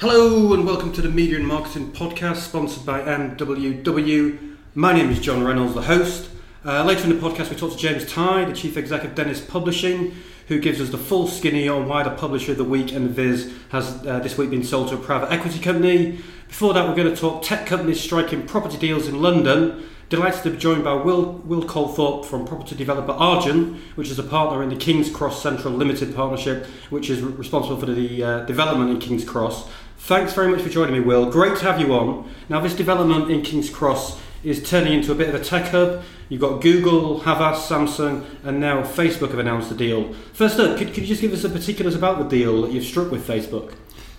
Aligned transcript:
Hello 0.00 0.52
and 0.52 0.66
welcome 0.66 0.92
to 0.92 1.00
the 1.00 1.08
Media 1.08 1.36
and 1.36 1.46
Marketing 1.46 1.92
Podcast, 1.92 2.38
sponsored 2.38 2.84
by 2.84 3.00
MWW. 3.02 4.56
My 4.74 4.92
name 4.92 5.08
is 5.08 5.20
John 5.20 5.44
Reynolds, 5.44 5.74
the 5.74 5.82
host. 5.82 6.30
Uh, 6.64 6.82
later 6.84 7.04
in 7.04 7.10
the 7.10 7.14
podcast, 7.22 7.48
we 7.48 7.54
talk 7.54 7.70
to 7.70 7.78
James 7.78 8.04
Tye, 8.04 8.44
the 8.44 8.52
Chief 8.54 8.76
Executive 8.76 9.12
of 9.12 9.16
Dennis 9.16 9.40
Publishing, 9.40 10.12
who 10.48 10.58
gives 10.58 10.80
us 10.80 10.90
the 10.90 10.98
full 10.98 11.28
skinny 11.28 11.68
on 11.68 11.86
why 11.86 12.02
the 12.02 12.10
Publisher 12.10 12.52
of 12.52 12.58
the 12.58 12.64
Week 12.64 12.92
and 12.92 13.10
Viz 13.10 13.52
has 13.68 14.04
uh, 14.04 14.18
this 14.18 14.36
week 14.36 14.50
been 14.50 14.64
sold 14.64 14.88
to 14.88 14.96
a 14.96 14.98
private 14.98 15.30
equity 15.30 15.60
company. 15.60 16.18
Before 16.48 16.74
that, 16.74 16.88
we're 16.88 16.96
going 16.96 17.14
to 17.14 17.16
talk 17.20 17.42
tech 17.42 17.64
companies 17.64 18.00
striking 18.00 18.46
property 18.46 18.76
deals 18.76 19.06
in 19.06 19.22
London. 19.22 19.88
Delighted 20.10 20.42
to 20.42 20.50
be 20.50 20.58
joined 20.58 20.84
by 20.84 20.92
Will, 20.92 21.32
Will 21.44 21.62
Colthorpe 21.62 22.26
from 22.26 22.46
property 22.46 22.76
developer 22.76 23.12
Argent, 23.12 23.78
which 23.94 24.10
is 24.10 24.18
a 24.18 24.22
partner 24.22 24.62
in 24.62 24.68
the 24.68 24.76
King's 24.76 25.10
Cross 25.10 25.42
Central 25.42 25.72
Limited 25.72 26.14
Partnership, 26.14 26.66
which 26.90 27.08
is 27.08 27.22
re- 27.22 27.32
responsible 27.32 27.78
for 27.78 27.86
the 27.86 28.22
uh, 28.22 28.40
development 28.44 28.90
in 28.90 28.98
King's 29.00 29.24
Cross. 29.24 29.66
Thanks 30.04 30.34
very 30.34 30.48
much 30.48 30.60
for 30.60 30.68
joining 30.68 30.92
me, 30.92 31.00
Will. 31.00 31.30
Great 31.30 31.56
to 31.56 31.64
have 31.64 31.80
you 31.80 31.94
on. 31.94 32.30
Now, 32.50 32.60
this 32.60 32.74
development 32.74 33.30
in 33.30 33.40
King's 33.40 33.70
Cross 33.70 34.20
is 34.42 34.62
turning 34.62 34.92
into 34.92 35.12
a 35.12 35.14
bit 35.14 35.30
of 35.30 35.34
a 35.34 35.42
tech 35.42 35.70
hub. 35.70 36.02
You've 36.28 36.42
got 36.42 36.60
Google, 36.60 37.20
Havas, 37.20 37.66
Samsung, 37.66 38.26
and 38.44 38.60
now 38.60 38.82
Facebook 38.82 39.30
have 39.30 39.38
announced 39.38 39.70
the 39.70 39.74
deal. 39.74 40.12
First 40.34 40.60
up, 40.60 40.76
could, 40.76 40.88
could 40.88 40.98
you 40.98 41.06
just 41.06 41.22
give 41.22 41.32
us 41.32 41.40
the 41.40 41.48
particulars 41.48 41.94
about 41.94 42.18
the 42.18 42.24
deal 42.24 42.60
that 42.60 42.72
you've 42.72 42.84
struck 42.84 43.10
with 43.10 43.26
Facebook? 43.26 43.76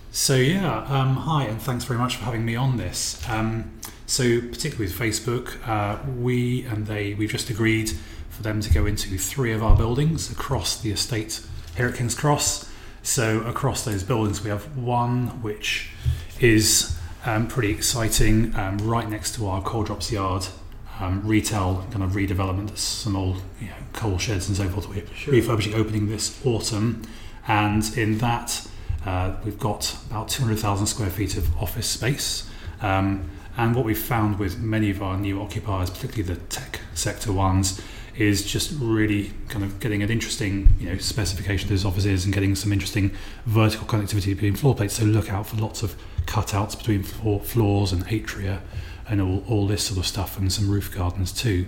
So 0.09 0.35
yeah, 0.35 0.85
um, 0.85 1.17
hi, 1.17 1.43
and 1.43 1.61
thanks 1.61 1.83
very 1.83 1.99
much 1.99 2.15
for 2.15 2.23
having 2.23 2.43
me 2.43 2.55
on 2.55 2.77
this. 2.77 3.21
Um, 3.29 3.71
so 4.07 4.41
particularly 4.41 4.85
with 4.85 4.97
Facebook, 4.97 5.55
uh, 5.67 5.99
we 6.17 6.63
and 6.63 6.87
they 6.87 7.13
we've 7.13 7.29
just 7.29 7.51
agreed 7.51 7.91
for 8.31 8.41
them 8.41 8.59
to 8.61 8.73
go 8.73 8.87
into 8.87 9.19
three 9.19 9.51
of 9.51 9.61
our 9.61 9.77
buildings 9.77 10.31
across 10.31 10.81
the 10.81 10.89
estate 10.89 11.41
here 11.77 11.85
at 11.85 11.93
King's 11.93 12.15
Cross. 12.15 12.71
So 13.05 13.41
across 13.41 13.85
those 13.85 14.01
buildings, 14.01 14.43
we 14.43 14.49
have 14.49 14.75
one 14.75 15.27
which 15.43 15.91
is 16.39 16.97
um, 17.23 17.47
pretty 17.47 17.69
exciting, 17.69 18.55
um, 18.55 18.79
right 18.79 19.07
next 19.07 19.35
to 19.35 19.47
our 19.47 19.61
coal 19.61 19.83
drops 19.83 20.11
yard. 20.11 20.47
Um, 20.99 21.21
retail 21.23 21.85
kind 21.91 22.03
of 22.03 22.11
redevelopment, 22.11 22.75
some 22.77 23.15
old 23.15 23.43
you 23.61 23.67
know, 23.67 23.75
coal 23.93 24.17
sheds 24.17 24.47
and 24.47 24.57
so 24.57 24.67
forth. 24.69 24.89
We're 24.89 25.03
refurbishing, 25.31 25.75
opening 25.75 26.09
this 26.09 26.43
autumn, 26.43 27.03
and 27.47 27.95
in 27.95 28.17
that 28.19 28.67
uh, 29.05 29.35
we've 29.45 29.59
got 29.59 29.95
about 30.09 30.29
200,000 30.29 30.87
square 30.87 31.11
feet 31.11 31.37
of 31.37 31.55
office 31.57 31.87
space. 31.87 32.49
Um, 32.81 33.29
and 33.55 33.75
what 33.75 33.85
we've 33.85 33.97
found 33.97 34.39
with 34.39 34.57
many 34.57 34.89
of 34.89 35.03
our 35.03 35.15
new 35.15 35.41
occupiers, 35.43 35.91
particularly 35.91 36.33
the 36.33 36.41
tech 36.47 36.79
sector 36.95 37.31
ones, 37.31 37.79
is 38.17 38.45
just 38.45 38.71
really 38.79 39.31
kind 39.49 39.63
of 39.63 39.79
getting 39.79 40.01
an 40.01 40.09
interesting 40.09 40.69
you 40.79 40.89
know 40.89 40.97
specification 40.97 41.65
of 41.65 41.69
those 41.69 41.85
offices 41.85 42.25
and 42.25 42.33
getting 42.33 42.55
some 42.55 42.71
interesting 42.71 43.11
vertical 43.45 43.85
connectivity 43.87 44.27
between 44.33 44.55
floor 44.55 44.73
plates. 44.75 44.95
So 44.95 45.03
look 45.05 45.31
out 45.31 45.47
for 45.47 45.57
lots 45.57 45.83
of 45.83 45.95
cutouts 46.25 46.77
between 46.77 47.03
floor, 47.03 47.39
floors 47.41 47.91
and 47.91 48.05
atria 48.07 48.61
and 49.07 49.21
all, 49.21 49.43
all 49.47 49.67
this 49.67 49.83
sort 49.83 49.99
of 49.99 50.07
stuff 50.07 50.37
and 50.39 50.51
some 50.51 50.69
roof 50.69 50.93
gardens 50.95 51.31
too. 51.31 51.67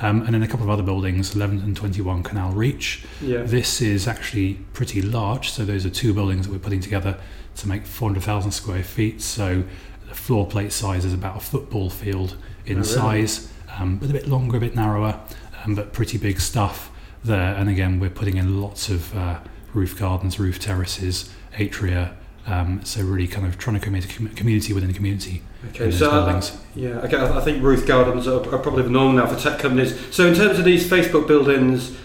Um, 0.00 0.22
and 0.22 0.32
then 0.34 0.42
a 0.42 0.48
couple 0.48 0.64
of 0.64 0.70
other 0.70 0.82
buildings, 0.84 1.34
11 1.34 1.58
and 1.58 1.76
21 1.76 2.22
Canal 2.22 2.52
Reach. 2.52 3.04
Yeah. 3.20 3.42
This 3.42 3.82
is 3.82 4.06
actually 4.08 4.54
pretty 4.72 5.02
large. 5.02 5.50
So 5.50 5.64
those 5.64 5.84
are 5.84 5.90
two 5.90 6.14
buildings 6.14 6.46
that 6.46 6.52
we're 6.52 6.60
putting 6.60 6.80
together 6.80 7.18
to 7.56 7.68
make 7.68 7.84
400,000 7.84 8.52
square 8.52 8.84
feet. 8.84 9.20
So 9.20 9.64
the 10.08 10.14
floor 10.14 10.46
plate 10.46 10.72
size 10.72 11.04
is 11.04 11.12
about 11.12 11.36
a 11.36 11.40
football 11.40 11.90
field 11.90 12.36
in 12.64 12.78
Oh, 12.78 12.80
really? 12.82 12.84
size, 13.26 13.52
um, 13.78 13.96
but 13.96 14.08
a 14.08 14.12
bit 14.12 14.28
longer, 14.28 14.56
a 14.56 14.60
bit 14.60 14.74
narrower, 14.76 15.20
um, 15.64 15.74
but 15.74 15.92
pretty 15.92 16.18
big 16.18 16.40
stuff 16.40 16.90
there. 17.24 17.54
And 17.54 17.68
again, 17.68 18.00
we're 18.00 18.10
putting 18.10 18.36
in 18.36 18.60
lots 18.60 18.88
of 18.88 19.14
uh, 19.16 19.40
roof 19.74 19.98
gardens, 19.98 20.38
roof 20.38 20.58
terraces, 20.58 21.30
atria. 21.54 22.14
Um, 22.46 22.82
so 22.84 23.02
really 23.02 23.28
kind 23.28 23.46
of 23.46 23.58
trying 23.58 23.78
to 23.78 23.86
create 23.86 24.04
a 24.04 24.28
community 24.34 24.72
within 24.72 24.88
a 24.88 24.94
community 24.94 25.42
Okay, 25.70 25.90
so 25.90 26.40
yeah, 26.76 27.00
I 27.02 27.40
think 27.40 27.62
roof 27.62 27.84
gardens 27.84 28.28
are 28.28 28.40
probably 28.40 28.84
the 28.84 28.90
norm 28.90 29.16
now 29.16 29.26
for 29.26 29.38
tech 29.38 29.58
companies. 29.58 29.98
So 30.14 30.26
in 30.26 30.34
terms 30.34 30.58
of 30.58 30.64
these 30.64 30.88
Facebook 30.88 31.26
so 31.26 31.96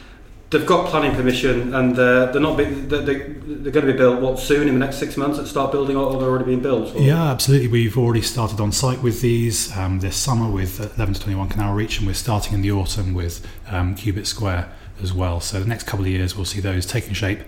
uh, 1.99 2.31
buildings. 6.61 7.05
Yeah, 7.05 7.31
absolutely. 7.31 7.67
We've 7.67 7.97
already 7.97 8.21
started 8.21 8.59
on 8.59 8.71
site 8.71 9.01
with 9.01 9.21
these 9.21 9.75
um, 9.77 9.99
this 9.99 10.15
summer 10.15 10.49
with 10.49 10.79
11 10.97 11.15
to 11.15 11.21
21 11.21 11.49
Canal 11.49 11.73
Reach, 11.73 11.97
and 11.97 12.07
we're 12.07 12.13
starting 12.13 12.53
in 12.53 12.61
the 12.61 12.71
autumn 12.71 13.13
with 13.13 13.45
um, 13.69 13.95
Cubitt 13.95 14.27
Square 14.27 14.71
as 15.01 15.13
well. 15.13 15.39
So 15.39 15.59
the 15.59 15.67
next 15.67 15.87
couple 15.87 16.05
of 16.05 16.11
years, 16.11 16.35
we'll 16.35 16.45
see 16.45 16.59
those 16.59 16.85
taking 16.85 17.13
shape, 17.13 17.39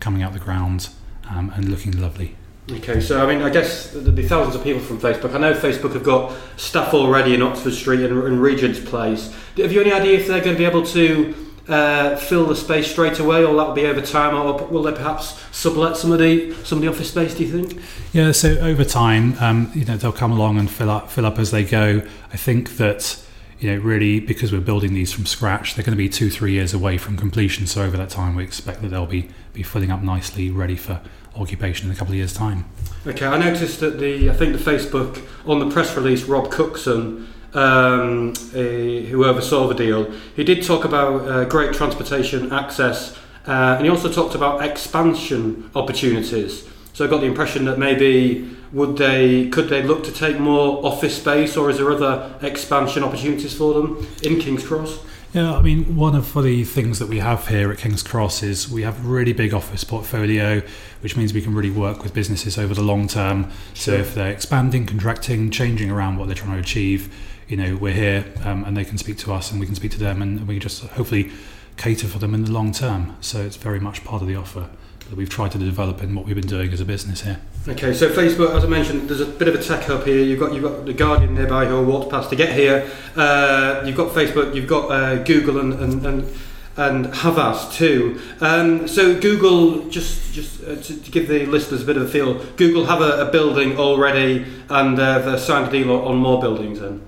coming 0.00 0.22
out 0.22 0.32
the 0.32 0.38
ground, 0.38 0.88
um, 1.28 1.52
and 1.54 1.68
looking 1.68 2.00
lovely. 2.00 2.36
Okay, 2.70 2.98
so 2.98 3.22
I 3.22 3.30
mean, 3.30 3.42
I 3.42 3.50
guess 3.50 3.90
there'll 3.90 4.12
be 4.12 4.26
thousands 4.26 4.56
of 4.56 4.64
people 4.64 4.80
from 4.80 4.98
Facebook. 4.98 5.34
I 5.34 5.38
know 5.38 5.52
Facebook 5.52 5.92
have 5.92 6.02
got 6.02 6.34
staff 6.56 6.94
already 6.94 7.34
in 7.34 7.42
Oxford 7.42 7.74
Street 7.74 8.00
and, 8.00 8.22
and 8.22 8.40
Regent's 8.40 8.80
Place. 8.80 9.34
Have 9.58 9.70
you 9.70 9.82
any 9.82 9.92
idea 9.92 10.18
if 10.18 10.26
they're 10.26 10.40
going 10.40 10.54
to 10.54 10.58
be 10.58 10.64
able 10.64 10.84
to 10.86 11.43
uh, 11.68 12.16
fill 12.16 12.46
the 12.46 12.56
space 12.56 12.90
straight 12.90 13.18
away, 13.18 13.44
or 13.44 13.54
that 13.56 13.68
will 13.68 13.74
be 13.74 13.86
over 13.86 14.00
time, 14.00 14.34
or 14.34 14.66
will 14.66 14.82
they 14.82 14.92
perhaps 14.92 15.40
sublet 15.52 15.96
some 15.96 16.12
of 16.12 16.18
the 16.18 16.54
some 16.64 16.78
of 16.78 16.82
the 16.82 16.88
office 16.88 17.08
space? 17.08 17.34
Do 17.34 17.44
you 17.44 17.62
think? 17.62 17.82
Yeah, 18.12 18.32
so 18.32 18.56
over 18.58 18.84
time, 18.84 19.36
um, 19.40 19.72
you 19.74 19.84
know, 19.84 19.96
they'll 19.96 20.12
come 20.12 20.32
along 20.32 20.58
and 20.58 20.70
fill 20.70 20.90
up, 20.90 21.10
fill 21.10 21.26
up 21.26 21.38
as 21.38 21.50
they 21.50 21.64
go. 21.64 22.02
I 22.32 22.36
think 22.36 22.76
that, 22.76 23.18
you 23.60 23.70
know, 23.70 23.78
really 23.82 24.20
because 24.20 24.52
we're 24.52 24.60
building 24.60 24.94
these 24.94 25.12
from 25.12 25.26
scratch, 25.26 25.74
they're 25.74 25.84
going 25.84 25.96
to 25.96 26.02
be 26.02 26.08
two, 26.08 26.30
three 26.30 26.52
years 26.52 26.74
away 26.74 26.98
from 26.98 27.16
completion. 27.16 27.66
So 27.66 27.82
over 27.82 27.96
that 27.96 28.10
time, 28.10 28.36
we 28.36 28.44
expect 28.44 28.82
that 28.82 28.88
they'll 28.88 29.06
be 29.06 29.30
be 29.52 29.62
filling 29.62 29.90
up 29.90 30.02
nicely, 30.02 30.50
ready 30.50 30.76
for 30.76 31.00
occupation 31.36 31.88
in 31.88 31.94
a 31.94 31.98
couple 31.98 32.12
of 32.12 32.16
years' 32.16 32.34
time. 32.34 32.66
Okay, 33.06 33.26
I 33.26 33.38
noticed 33.38 33.80
that 33.80 33.98
the 33.98 34.28
I 34.28 34.34
think 34.34 34.52
the 34.52 34.70
Facebook 34.70 35.26
on 35.46 35.60
the 35.60 35.70
press 35.70 35.96
release, 35.96 36.24
Rob 36.24 36.50
Cookson, 36.50 37.28
um, 37.54 38.34
uh, 38.52 38.58
who 38.58 39.24
oversaw 39.24 39.68
the 39.68 39.74
deal, 39.74 40.10
he 40.36 40.44
did 40.44 40.62
talk 40.64 40.84
about 40.84 41.28
uh, 41.28 41.44
great 41.44 41.72
transportation 41.72 42.52
access, 42.52 43.16
uh, 43.46 43.76
and 43.76 43.84
he 43.84 43.90
also 43.90 44.10
talked 44.12 44.34
about 44.34 44.62
expansion 44.64 45.70
opportunities. 45.74 46.68
So 46.92 47.04
I 47.04 47.08
got 47.08 47.20
the 47.20 47.26
impression 47.26 47.64
that 47.64 47.78
maybe 47.78 48.48
would 48.72 48.96
they 48.96 49.48
could 49.50 49.68
they 49.68 49.82
look 49.82 50.04
to 50.04 50.12
take 50.12 50.38
more 50.38 50.84
office 50.84 51.16
space, 51.16 51.56
or 51.56 51.70
is 51.70 51.78
there 51.78 51.90
other 51.90 52.34
expansion 52.42 53.04
opportunities 53.04 53.54
for 53.54 53.74
them 53.74 54.06
in 54.22 54.40
King's 54.40 54.66
Cross? 54.66 54.98
Yeah, 55.34 55.56
I 55.56 55.62
mean, 55.62 55.96
one 55.96 56.14
of 56.14 56.32
the 56.32 56.62
things 56.62 57.00
that 57.00 57.08
we 57.08 57.18
have 57.18 57.48
here 57.48 57.72
at 57.72 57.78
King's 57.78 58.04
Cross 58.04 58.44
is 58.44 58.70
we 58.70 58.82
have 58.82 59.04
a 59.04 59.08
really 59.08 59.32
big 59.32 59.52
office 59.52 59.82
portfolio, 59.82 60.62
which 61.00 61.16
means 61.16 61.34
we 61.34 61.42
can 61.42 61.56
really 61.56 61.72
work 61.72 62.04
with 62.04 62.14
businesses 62.14 62.56
over 62.56 62.72
the 62.72 62.82
long 62.82 63.08
term. 63.08 63.50
So 63.74 63.90
Sure. 63.90 64.00
if 64.00 64.14
they're 64.14 64.30
expanding, 64.30 64.86
contracting, 64.86 65.50
changing 65.50 65.90
around 65.90 66.18
what 66.18 66.26
they're 66.26 66.36
trying 66.36 66.52
to 66.52 66.60
achieve, 66.60 67.12
you 67.48 67.56
know, 67.56 67.74
we're 67.74 67.94
here 67.94 68.24
um, 68.44 68.62
and 68.62 68.76
they 68.76 68.84
can 68.84 68.96
speak 68.96 69.18
to 69.18 69.32
us 69.32 69.50
and 69.50 69.58
we 69.58 69.66
can 69.66 69.74
speak 69.74 69.90
to 69.90 69.98
them 69.98 70.22
and 70.22 70.46
we 70.46 70.54
can 70.54 70.60
just 70.60 70.84
hopefully 70.84 71.32
cater 71.76 72.06
for 72.06 72.20
them 72.20 72.32
in 72.32 72.44
the 72.44 72.52
long 72.52 72.70
term. 72.70 73.16
So 73.20 73.40
it's 73.40 73.56
very 73.56 73.80
much 73.80 74.04
part 74.04 74.22
of 74.22 74.28
the 74.28 74.36
offer 74.36 74.70
that 75.10 75.16
we've 75.16 75.28
tried 75.28 75.52
to 75.52 75.58
develop 75.58 76.02
in 76.02 76.14
what 76.14 76.24
we've 76.24 76.34
been 76.34 76.46
doing 76.46 76.72
as 76.72 76.80
a 76.80 76.84
business 76.84 77.22
here. 77.22 77.40
Okay, 77.68 77.94
so 77.94 78.10
Facebook, 78.10 78.54
as 78.54 78.64
I 78.64 78.68
mentioned, 78.68 79.08
there's 79.08 79.20
a 79.20 79.26
bit 79.26 79.48
of 79.48 79.54
a 79.54 79.62
tech 79.62 79.84
hub 79.84 80.04
here. 80.04 80.22
You've 80.22 80.40
got 80.40 80.52
you've 80.52 80.62
got 80.62 80.84
the 80.84 80.92
Guardian 80.92 81.34
nearby 81.34 81.66
who 81.66 81.82
walked 81.84 82.10
past 82.10 82.30
to 82.30 82.36
get 82.36 82.54
here. 82.54 82.90
Uh, 83.16 83.82
you've 83.84 83.96
got 83.96 84.12
Facebook, 84.12 84.54
you've 84.54 84.68
got 84.68 84.90
uh, 84.90 85.22
Google 85.24 85.58
and 85.58 85.72
and, 85.74 86.06
and 86.06 86.36
and 86.76 87.06
Havas 87.06 87.76
too. 87.76 88.20
Um, 88.40 88.88
so 88.88 89.18
Google, 89.20 89.88
just 89.88 90.32
just 90.32 90.62
uh, 90.64 90.76
to, 90.76 91.00
to 91.00 91.10
give 91.10 91.28
the 91.28 91.46
listeners 91.46 91.82
a 91.82 91.86
bit 91.86 91.96
of 91.96 92.02
a 92.02 92.08
feel, 92.08 92.44
Google 92.56 92.86
have 92.86 93.00
a, 93.00 93.28
a 93.28 93.30
building 93.30 93.78
already, 93.78 94.44
and 94.68 94.98
uh, 94.98 95.20
they've 95.20 95.40
signed 95.40 95.68
a 95.68 95.70
deal 95.70 95.92
on, 95.92 96.04
on 96.04 96.16
more 96.16 96.40
buildings. 96.40 96.80
Then 96.80 97.02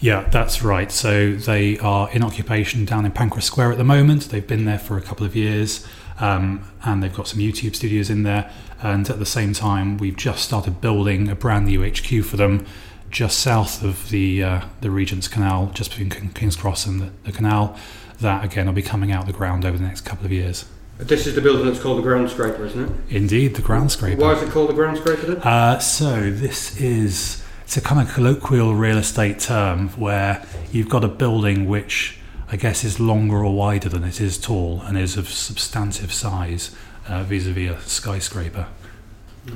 Yeah, 0.00 0.28
that's 0.30 0.62
right. 0.62 0.90
So 0.90 1.34
they 1.34 1.78
are 1.78 2.10
in 2.10 2.22
occupation 2.22 2.84
down 2.84 3.04
in 3.04 3.12
Pancras 3.12 3.44
Square 3.44 3.72
at 3.72 3.78
the 3.78 3.84
moment. 3.84 4.30
They've 4.30 4.46
been 4.46 4.64
there 4.64 4.78
for 4.78 4.96
a 4.96 5.02
couple 5.02 5.26
of 5.26 5.36
years, 5.36 5.86
um, 6.20 6.64
and 6.84 7.02
they've 7.02 7.14
got 7.14 7.28
some 7.28 7.40
YouTube 7.40 7.74
studios 7.74 8.10
in 8.10 8.22
there. 8.22 8.50
And 8.80 9.08
at 9.10 9.18
the 9.18 9.26
same 9.26 9.52
time, 9.52 9.98
we've 9.98 10.16
just 10.16 10.44
started 10.44 10.80
building 10.80 11.28
a 11.28 11.34
brand 11.34 11.66
new 11.66 11.84
HQ 11.84 12.24
for 12.24 12.36
them, 12.36 12.66
just 13.10 13.38
south 13.40 13.82
of 13.82 14.10
the 14.10 14.42
uh, 14.42 14.60
the 14.80 14.90
Regent's 14.90 15.28
Canal, 15.28 15.70
just 15.74 15.96
between 15.96 16.30
King's 16.30 16.56
Cross 16.56 16.86
and 16.86 17.00
the, 17.00 17.10
the 17.24 17.32
canal. 17.32 17.76
That 18.20 18.44
again 18.44 18.66
will 18.66 18.72
be 18.74 18.82
coming 18.82 19.12
out 19.12 19.22
of 19.22 19.26
the 19.26 19.32
ground 19.32 19.64
over 19.64 19.76
the 19.76 19.84
next 19.84 20.02
couple 20.02 20.26
of 20.26 20.32
years. 20.32 20.64
this 20.98 21.26
is 21.26 21.34
the 21.34 21.40
building 21.40 21.66
that's 21.66 21.80
called 21.80 21.98
the 21.98 22.02
Ground 22.02 22.30
Scraper, 22.30 22.66
isn't 22.66 22.84
it? 22.84 22.92
Indeed, 23.16 23.54
the 23.54 23.62
ground 23.62 23.92
scraper. 23.92 24.20
Why 24.20 24.32
is 24.32 24.42
it 24.42 24.50
called 24.50 24.68
the 24.68 24.74
Ground 24.74 24.98
Scraper? 24.98 25.26
Then? 25.26 25.36
Uh, 25.42 25.78
so 25.78 26.30
this 26.30 26.80
is 26.80 27.44
it's 27.62 27.76
a 27.76 27.80
kind 27.80 28.00
of 28.00 28.14
colloquial 28.14 28.74
real 28.74 28.98
estate 28.98 29.40
term 29.40 29.88
where 29.90 30.44
you've 30.72 30.88
got 30.88 31.04
a 31.04 31.08
building 31.08 31.68
which 31.68 32.17
I 32.50 32.56
guess 32.56 32.84
is 32.84 32.98
longer 32.98 33.44
or 33.44 33.54
wider 33.54 33.88
than 33.88 34.04
it 34.04 34.20
is 34.20 34.38
tall 34.38 34.80
and 34.82 34.96
is 34.96 35.16
of 35.16 35.28
substantive 35.28 36.12
size 36.12 36.74
uh, 37.06 37.22
vis-a-vis 37.22 37.70
a 37.70 37.80
skyscraper. 37.88 38.66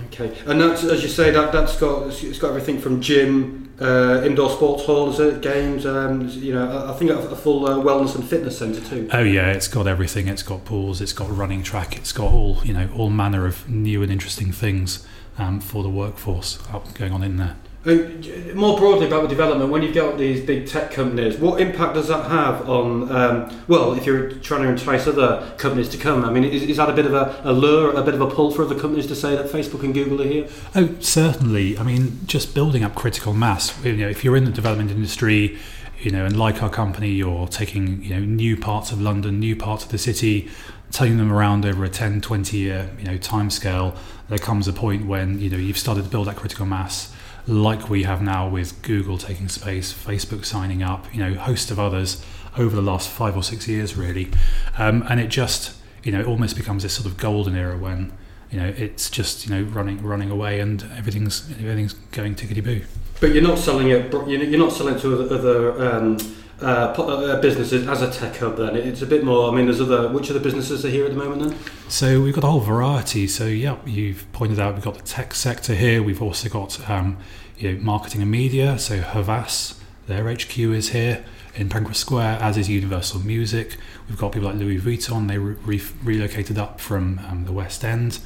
Okay, 0.06 0.36
and 0.46 0.60
that's 0.60 0.84
as 0.84 1.02
you 1.02 1.08
say 1.08 1.30
that 1.30 1.52
that's 1.52 1.76
got 1.78 2.06
it's 2.06 2.38
got 2.38 2.48
everything 2.48 2.78
from 2.78 3.02
gym, 3.02 3.74
uh, 3.78 4.22
indoor 4.24 4.48
sports 4.48 4.84
hall, 4.84 5.10
is 5.10 5.20
it? 5.20 5.42
Games, 5.42 5.84
um, 5.84 6.28
you 6.28 6.54
know, 6.54 6.88
I 6.88 6.94
think 6.94 7.10
a, 7.10 7.18
a 7.18 7.36
full 7.36 7.66
uh, 7.66 7.76
wellness 7.76 8.14
and 8.14 8.24
fitness 8.24 8.58
centre 8.58 8.80
too. 8.80 9.08
Oh 9.12 9.22
yeah, 9.22 9.52
it's 9.52 9.68
got 9.68 9.86
everything. 9.86 10.28
It's 10.28 10.42
got 10.42 10.64
pools. 10.64 11.02
It's 11.02 11.12
got 11.12 11.34
running 11.36 11.62
track. 11.62 11.96
It's 11.96 12.12
got 12.12 12.32
all 12.32 12.58
you 12.64 12.72
know, 12.72 12.88
all 12.96 13.10
manner 13.10 13.46
of 13.46 13.68
new 13.68 14.02
and 14.02 14.10
interesting 14.10 14.50
things 14.50 15.06
um, 15.36 15.60
for 15.60 15.82
the 15.82 15.90
workforce 15.90 16.56
going 16.94 17.12
on 17.12 17.22
in 17.22 17.36
there. 17.36 17.56
And 17.84 18.54
more 18.54 18.78
broadly 18.78 19.08
about 19.08 19.22
the 19.22 19.28
development, 19.28 19.70
when 19.70 19.82
you've 19.82 19.94
got 19.94 20.16
these 20.16 20.40
big 20.40 20.68
tech 20.68 20.92
companies, 20.92 21.36
what 21.38 21.60
impact 21.60 21.94
does 21.94 22.06
that 22.08 22.30
have 22.30 22.68
on, 22.68 23.10
um, 23.10 23.64
well, 23.66 23.94
if 23.94 24.06
you're 24.06 24.30
trying 24.30 24.62
to 24.62 24.68
entice 24.68 25.08
other 25.08 25.52
companies 25.58 25.88
to 25.88 25.98
come? 25.98 26.24
I 26.24 26.30
mean, 26.30 26.44
is, 26.44 26.62
is 26.62 26.76
that 26.76 26.88
a 26.88 26.92
bit 26.92 27.06
of 27.06 27.14
a, 27.14 27.40
a 27.42 27.52
lure, 27.52 27.90
a 27.92 28.02
bit 28.02 28.14
of 28.14 28.20
a 28.20 28.28
pull 28.28 28.52
for 28.52 28.62
other 28.62 28.78
companies 28.78 29.08
to 29.08 29.16
say 29.16 29.34
that 29.34 29.46
Facebook 29.46 29.82
and 29.82 29.92
Google 29.92 30.22
are 30.22 30.26
here? 30.26 30.48
Oh, 30.76 30.94
certainly. 31.00 31.76
I 31.76 31.82
mean, 31.82 32.20
just 32.26 32.54
building 32.54 32.84
up 32.84 32.94
critical 32.94 33.32
mass. 33.32 33.84
You 33.84 33.96
know, 33.96 34.08
if 34.08 34.22
you're 34.22 34.36
in 34.36 34.44
the 34.44 34.52
development 34.52 34.92
industry, 34.92 35.58
you 35.98 36.12
know, 36.12 36.24
and 36.24 36.38
like 36.38 36.62
our 36.62 36.70
company, 36.70 37.10
you're 37.10 37.48
taking, 37.48 38.04
you 38.04 38.10
know, 38.10 38.20
new 38.20 38.56
parts 38.56 38.92
of 38.92 39.00
London, 39.00 39.40
new 39.40 39.56
parts 39.56 39.84
of 39.84 39.90
the 39.90 39.98
city, 39.98 40.48
taking 40.92 41.16
them 41.16 41.32
around 41.32 41.66
over 41.66 41.84
a 41.84 41.88
10, 41.88 42.20
20 42.20 42.56
year, 42.56 42.90
you 42.98 43.04
know, 43.04 43.16
time 43.16 43.50
scale, 43.50 43.96
there 44.28 44.38
comes 44.38 44.68
a 44.68 44.72
point 44.72 45.06
when, 45.06 45.40
you 45.40 45.50
know, 45.50 45.56
you've 45.56 45.78
started 45.78 46.04
to 46.04 46.10
build 46.10 46.28
that 46.28 46.36
critical 46.36 46.64
mass 46.64 47.12
like 47.46 47.88
we 47.88 48.04
have 48.04 48.22
now 48.22 48.48
with 48.48 48.80
Google 48.82 49.18
taking 49.18 49.48
space, 49.48 49.92
Facebook 49.92 50.44
signing 50.44 50.82
up, 50.82 51.12
you 51.14 51.20
know, 51.20 51.34
host 51.34 51.70
of 51.70 51.78
others 51.78 52.24
over 52.56 52.76
the 52.76 52.82
last 52.82 53.08
five 53.08 53.36
or 53.36 53.42
six 53.42 53.66
years, 53.66 53.96
really. 53.96 54.30
Um, 54.78 55.04
and 55.08 55.20
it 55.20 55.28
just, 55.28 55.76
you 56.02 56.12
know, 56.12 56.20
it 56.20 56.26
almost 56.26 56.56
becomes 56.56 56.82
this 56.82 56.94
sort 56.94 57.06
of 57.06 57.16
golden 57.16 57.56
era 57.56 57.76
when, 57.76 58.12
you 58.50 58.60
know, 58.60 58.68
it's 58.76 59.10
just, 59.10 59.46
you 59.46 59.54
know, 59.54 59.62
running 59.70 60.02
running 60.02 60.30
away 60.30 60.60
and 60.60 60.82
everything's 60.96 61.50
everything's 61.52 61.94
going 62.12 62.34
tickety 62.34 62.62
boo. 62.62 62.82
But 63.20 63.32
you're 63.32 63.42
not 63.42 63.58
selling 63.58 63.88
it. 63.88 64.12
You're 64.28 64.58
not 64.58 64.72
selling 64.72 64.98
to 65.00 65.14
other. 65.14 65.34
other 65.34 65.94
um 65.94 66.18
uh, 66.60 66.64
uh, 66.64 67.40
businesses 67.40 67.88
as 67.88 68.02
a 68.02 68.10
tech 68.10 68.36
hub 68.36 68.56
then. 68.56 68.76
It's 68.76 69.02
a 69.02 69.06
bit 69.06 69.24
more 69.24 69.50
i 69.50 69.54
mean 69.54 69.66
there's 69.66 69.80
other 69.80 70.08
which 70.08 70.30
other 70.30 70.40
businesses 70.40 70.84
are 70.84 70.88
here 70.88 71.04
at 71.04 71.10
the 71.12 71.16
moment 71.16 71.42
then? 71.42 71.58
So 71.88 72.20
we've 72.20 72.34
got 72.34 72.44
a 72.44 72.48
whole 72.48 72.60
variety. 72.60 73.26
So 73.26 73.46
yeah 73.46 73.76
you've 73.84 74.30
pointed 74.32 74.58
out 74.60 74.74
we've 74.74 74.84
got 74.84 74.94
the 74.94 75.02
tech 75.02 75.34
sector 75.34 75.74
here. 75.74 76.02
We've 76.02 76.22
also 76.22 76.48
got 76.48 76.88
um, 76.90 77.18
you 77.58 77.72
know, 77.72 77.80
marketing 77.82 78.22
and 78.22 78.30
media. 78.30 78.78
So 78.78 79.00
havas 79.00 79.80
their 80.06 80.32
hq 80.34 80.58
is 80.58 80.90
here. 80.90 81.24
In 81.54 81.68
pancras 81.68 81.98
square 81.98 82.38
as 82.40 82.56
is 82.56 82.68
universal 82.68 83.20
music. 83.20 83.76
We've 84.08 84.18
got 84.18 84.32
people 84.32 84.48
like 84.48 84.58
louis 84.58 84.80
vuitton. 84.80 85.28
They 85.28 85.38
re- 85.38 85.82
relocated 86.02 86.58
up 86.58 86.80
from 86.80 87.20
um, 87.28 87.44
the 87.44 87.52
west 87.52 87.84
end. 87.84 88.20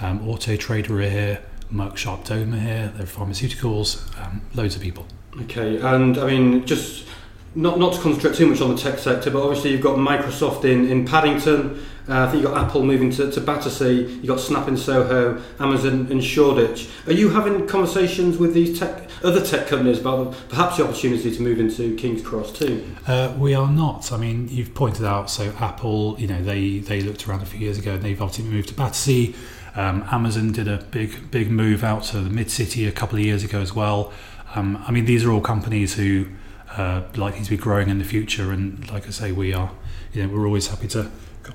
Um, 0.00 0.28
auto 0.28 0.56
trader 0.56 1.00
are 1.00 1.10
here. 1.10 1.42
Merck 1.72 1.96
Sharp 1.96 2.24
Dohme 2.24 2.60
here. 2.60 2.92
They're 2.96 3.06
pharmaceuticals. 3.06 4.00
Um, 4.24 4.42
loads 4.54 4.76
of 4.76 4.82
people. 4.82 5.06
Okay 5.42 5.78
and 5.80 6.18
i 6.18 6.26
mean 6.26 6.66
just 6.66 7.07
not 7.54 7.78
not 7.78 7.94
to 7.94 8.00
concentrate 8.00 8.36
too 8.36 8.46
much 8.46 8.60
on 8.60 8.74
the 8.74 8.80
tech 8.80 8.98
sector, 8.98 9.30
but 9.30 9.42
obviously 9.42 9.72
you've 9.72 9.82
got 9.82 9.96
Microsoft 9.96 10.64
in 10.64 10.88
in 10.90 11.04
Paddington. 11.04 11.82
Uh, 12.08 12.24
I 12.24 12.30
think 12.30 12.42
you've 12.42 12.52
got 12.52 12.64
Apple 12.64 12.82
moving 12.82 13.10
to, 13.12 13.30
to 13.30 13.40
Battersea. 13.40 14.00
You've 14.00 14.26
got 14.26 14.40
Snap 14.40 14.66
in 14.66 14.78
Soho, 14.78 15.42
Amazon 15.60 16.10
in 16.10 16.22
Shoreditch. 16.22 16.88
Are 17.06 17.12
you 17.12 17.28
having 17.28 17.66
conversations 17.66 18.38
with 18.38 18.54
these 18.54 18.78
tech 18.78 19.10
other 19.22 19.44
tech 19.44 19.66
companies 19.66 20.00
about 20.00 20.34
perhaps 20.48 20.78
the 20.78 20.84
opportunity 20.84 21.34
to 21.34 21.42
move 21.42 21.60
into 21.60 21.94
King's 21.96 22.22
Cross 22.22 22.52
too? 22.52 22.84
Uh, 23.06 23.34
we 23.38 23.54
are 23.54 23.70
not. 23.70 24.10
I 24.10 24.16
mean, 24.16 24.48
you've 24.48 24.74
pointed 24.74 25.04
out 25.04 25.28
so 25.28 25.52
Apple. 25.58 26.16
You 26.18 26.28
know, 26.28 26.42
they 26.42 26.78
they 26.78 27.02
looked 27.02 27.28
around 27.28 27.42
a 27.42 27.46
few 27.46 27.60
years 27.60 27.78
ago 27.78 27.94
and 27.94 28.02
they've 28.02 28.20
obviously 28.20 28.50
moved 28.50 28.68
to 28.68 28.74
Battersea. 28.74 29.34
Um, 29.74 30.04
Amazon 30.10 30.52
did 30.52 30.66
a 30.66 30.78
big 30.90 31.30
big 31.30 31.50
move 31.50 31.84
out 31.84 32.04
to 32.04 32.20
the 32.20 32.30
mid 32.30 32.50
city 32.50 32.86
a 32.86 32.92
couple 32.92 33.18
of 33.18 33.24
years 33.24 33.44
ago 33.44 33.60
as 33.60 33.74
well. 33.74 34.12
Um, 34.54 34.82
I 34.86 34.92
mean, 34.92 35.04
these 35.04 35.24
are 35.26 35.30
all 35.30 35.42
companies 35.42 35.94
who 35.94 36.26
uh, 36.76 37.02
likely 37.16 37.44
to 37.44 37.50
be 37.50 37.56
growing 37.56 37.88
in 37.88 37.98
the 37.98 38.04
future. 38.04 38.52
And 38.52 38.90
like 38.90 39.06
I 39.06 39.10
say, 39.10 39.32
we 39.32 39.52
are, 39.52 39.70
you 40.12 40.26
know, 40.26 40.34
we're 40.34 40.46
always 40.46 40.68
happy 40.68 40.88
to 40.88 41.10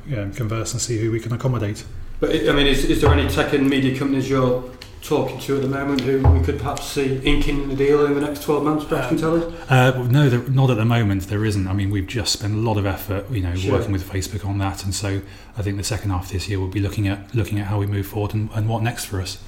you 0.08 0.16
know, 0.16 0.32
converse 0.32 0.74
and 0.74 0.82
see 0.82 0.98
who 0.98 1.12
we 1.12 1.20
can 1.20 1.34
accommodate. 1.34 1.86
But 2.20 2.32
I 2.32 2.54
mean, 2.54 2.68
is, 2.68 2.86
is 2.86 3.02
there 3.02 3.12
any 3.12 3.30
tech 3.30 3.54
and 3.54 3.70
media 3.70 3.98
companies 3.98 4.30
you're 4.30 4.64
talking 5.04 5.38
to 5.38 5.58
at 5.58 5.62
the 5.62 5.68
moment 5.68 6.00
who 6.02 6.26
we 6.30 6.44
could 6.46 6.58
perhaps 6.58 6.86
see 6.86 7.18
inking 7.26 7.68
the 7.68 7.76
deal 7.76 8.06
in 8.06 8.16
the 8.16 8.22
next 8.22 8.44
12 8.44 8.64
months, 8.64 8.86
perhaps 8.86 9.08
uh, 9.08 9.10
can 9.10 9.18
tell 9.18 9.36
us? 9.36 9.70
Uh, 9.70 10.08
no, 10.10 10.30
there, 10.30 10.40
not 10.50 10.70
at 10.70 10.78
the 10.78 10.86
moment. 10.86 11.24
There 11.24 11.44
isn't. 11.44 11.68
I 11.68 11.74
mean, 11.74 11.90
we've 11.90 12.08
just 12.08 12.32
spent 12.34 12.54
a 12.54 12.58
lot 12.58 12.78
of 12.78 12.86
effort, 12.86 13.30
you 13.30 13.42
know, 13.42 13.54
sure. 13.54 13.74
working 13.74 13.92
with 13.92 14.10
Facebook 14.10 14.46
on 14.46 14.58
that, 14.60 14.84
and 14.84 14.96
so 14.96 15.22
I 15.58 15.62
think 15.62 15.78
the 15.78 15.84
second 15.84 16.12
half 16.12 16.28
of 16.28 16.32
this 16.32 16.48
year 16.48 16.60
we'll 16.60 16.70
be 16.70 16.80
looking 16.80 17.08
at 17.08 17.36
looking 17.36 17.60
at 17.60 17.68
how 17.68 17.80
we 17.80 17.86
move 17.86 18.08
forward 18.08 18.34
and, 18.34 18.50
and 18.54 18.70
what 18.70 18.82
next 18.82 19.06
for 19.06 19.22
us. 19.22 19.44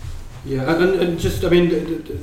Yeah, 0.46 0.76
and, 0.76 1.02
and 1.02 1.20
just, 1.20 1.44
I 1.44 1.50
mean, 1.50 1.70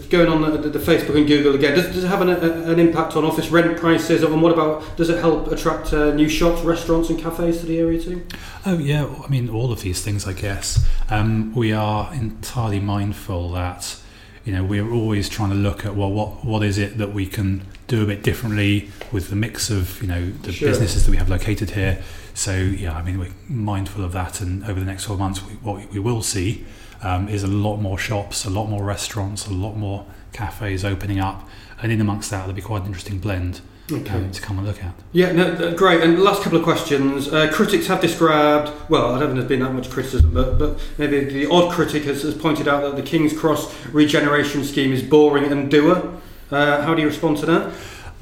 going 0.08 0.28
on 0.28 0.42
the, 0.42 0.68
the 0.68 0.78
Facebook 0.78 1.16
and 1.16 1.26
Google 1.26 1.56
again, 1.56 1.74
does, 1.74 1.86
does 1.86 2.04
it 2.04 2.06
have 2.08 2.20
an, 2.22 2.28
an 2.28 2.78
impact 2.78 3.16
on 3.16 3.24
office 3.24 3.50
rent 3.50 3.76
prices? 3.76 4.22
And 4.22 4.40
what 4.40 4.52
about, 4.52 4.96
does 4.96 5.10
it 5.10 5.18
help 5.18 5.50
attract 5.50 5.92
uh, 5.92 6.14
new 6.14 6.28
shops, 6.28 6.62
restaurants, 6.62 7.10
and 7.10 7.18
cafes 7.18 7.60
to 7.60 7.66
the 7.66 7.80
area 7.80 8.00
too? 8.00 8.24
Oh, 8.64 8.78
yeah, 8.78 9.12
I 9.24 9.28
mean, 9.28 9.48
all 9.48 9.72
of 9.72 9.80
these 9.80 10.02
things, 10.02 10.26
I 10.26 10.34
guess. 10.34 10.86
Um, 11.10 11.52
we 11.52 11.72
are 11.72 12.14
entirely 12.14 12.78
mindful 12.78 13.50
that, 13.52 14.00
you 14.44 14.52
know, 14.52 14.62
we're 14.62 14.88
always 14.88 15.28
trying 15.28 15.50
to 15.50 15.56
look 15.56 15.84
at, 15.84 15.96
well, 15.96 16.10
what, 16.10 16.44
what 16.44 16.62
is 16.62 16.78
it 16.78 16.98
that 16.98 17.12
we 17.12 17.26
can 17.26 17.66
do 17.88 18.04
a 18.04 18.06
bit 18.06 18.22
differently 18.22 18.88
with 19.10 19.30
the 19.30 19.36
mix 19.36 19.68
of, 19.68 20.00
you 20.00 20.06
know, 20.06 20.30
the 20.30 20.52
sure. 20.52 20.68
businesses 20.68 21.04
that 21.06 21.10
we 21.10 21.16
have 21.16 21.28
located 21.28 21.70
here. 21.70 22.00
So, 22.34 22.54
yeah, 22.56 22.96
I 22.96 23.02
mean, 23.02 23.18
we're 23.18 23.32
mindful 23.48 24.04
of 24.04 24.12
that. 24.12 24.40
And 24.40 24.62
over 24.64 24.78
the 24.78 24.86
next 24.86 25.04
12 25.04 25.18
months, 25.18 25.44
we, 25.44 25.54
what 25.54 25.90
we 25.90 25.98
will 25.98 26.22
see 26.22 26.64
um, 27.02 27.28
is 27.28 27.42
a 27.42 27.48
lot 27.48 27.76
more 27.78 27.98
shops, 27.98 28.44
a 28.44 28.50
lot 28.50 28.66
more 28.66 28.84
restaurants, 28.84 29.46
a 29.46 29.52
lot 29.52 29.76
more 29.76 30.06
cafes 30.32 30.84
opening 30.84 31.20
up, 31.20 31.48
and 31.80 31.92
in 31.92 32.00
amongst 32.00 32.30
that, 32.30 32.38
there'll 32.38 32.54
be 32.54 32.62
quite 32.62 32.82
an 32.82 32.88
interesting 32.88 33.18
blend. 33.18 33.60
Okay. 33.90 34.14
Um, 34.14 34.30
to 34.30 34.40
come 34.40 34.58
and 34.58 34.66
look 34.66 34.82
at. 34.82 34.94
Yeah, 35.10 35.32
no, 35.32 35.74
great. 35.74 36.00
And 36.02 36.18
last 36.20 36.42
couple 36.42 36.56
of 36.56 36.64
questions. 36.64 37.28
Uh, 37.28 37.52
critics 37.52 37.88
have 37.88 38.00
described, 38.00 38.70
well, 38.88 39.12
I 39.12 39.18
don't 39.18 39.30
think 39.30 39.34
there's 39.34 39.48
been 39.48 39.60
that 39.60 39.74
much 39.74 39.90
criticism, 39.90 40.32
but, 40.32 40.56
but 40.58 40.80
maybe 40.98 41.24
the 41.24 41.50
odd 41.50 41.72
critic 41.72 42.04
has, 42.04 42.22
has 42.22 42.34
pointed 42.34 42.68
out 42.68 42.82
that 42.82 42.96
the 42.96 43.02
King's 43.02 43.36
Cross 43.36 43.86
regeneration 43.88 44.64
scheme 44.64 44.92
is 44.92 45.02
boring 45.02 45.50
and 45.50 45.70
dour. 45.70 46.20
Uh, 46.50 46.82
how 46.82 46.94
do 46.94 47.02
you 47.02 47.08
respond 47.08 47.38
to 47.38 47.46
that? 47.46 47.74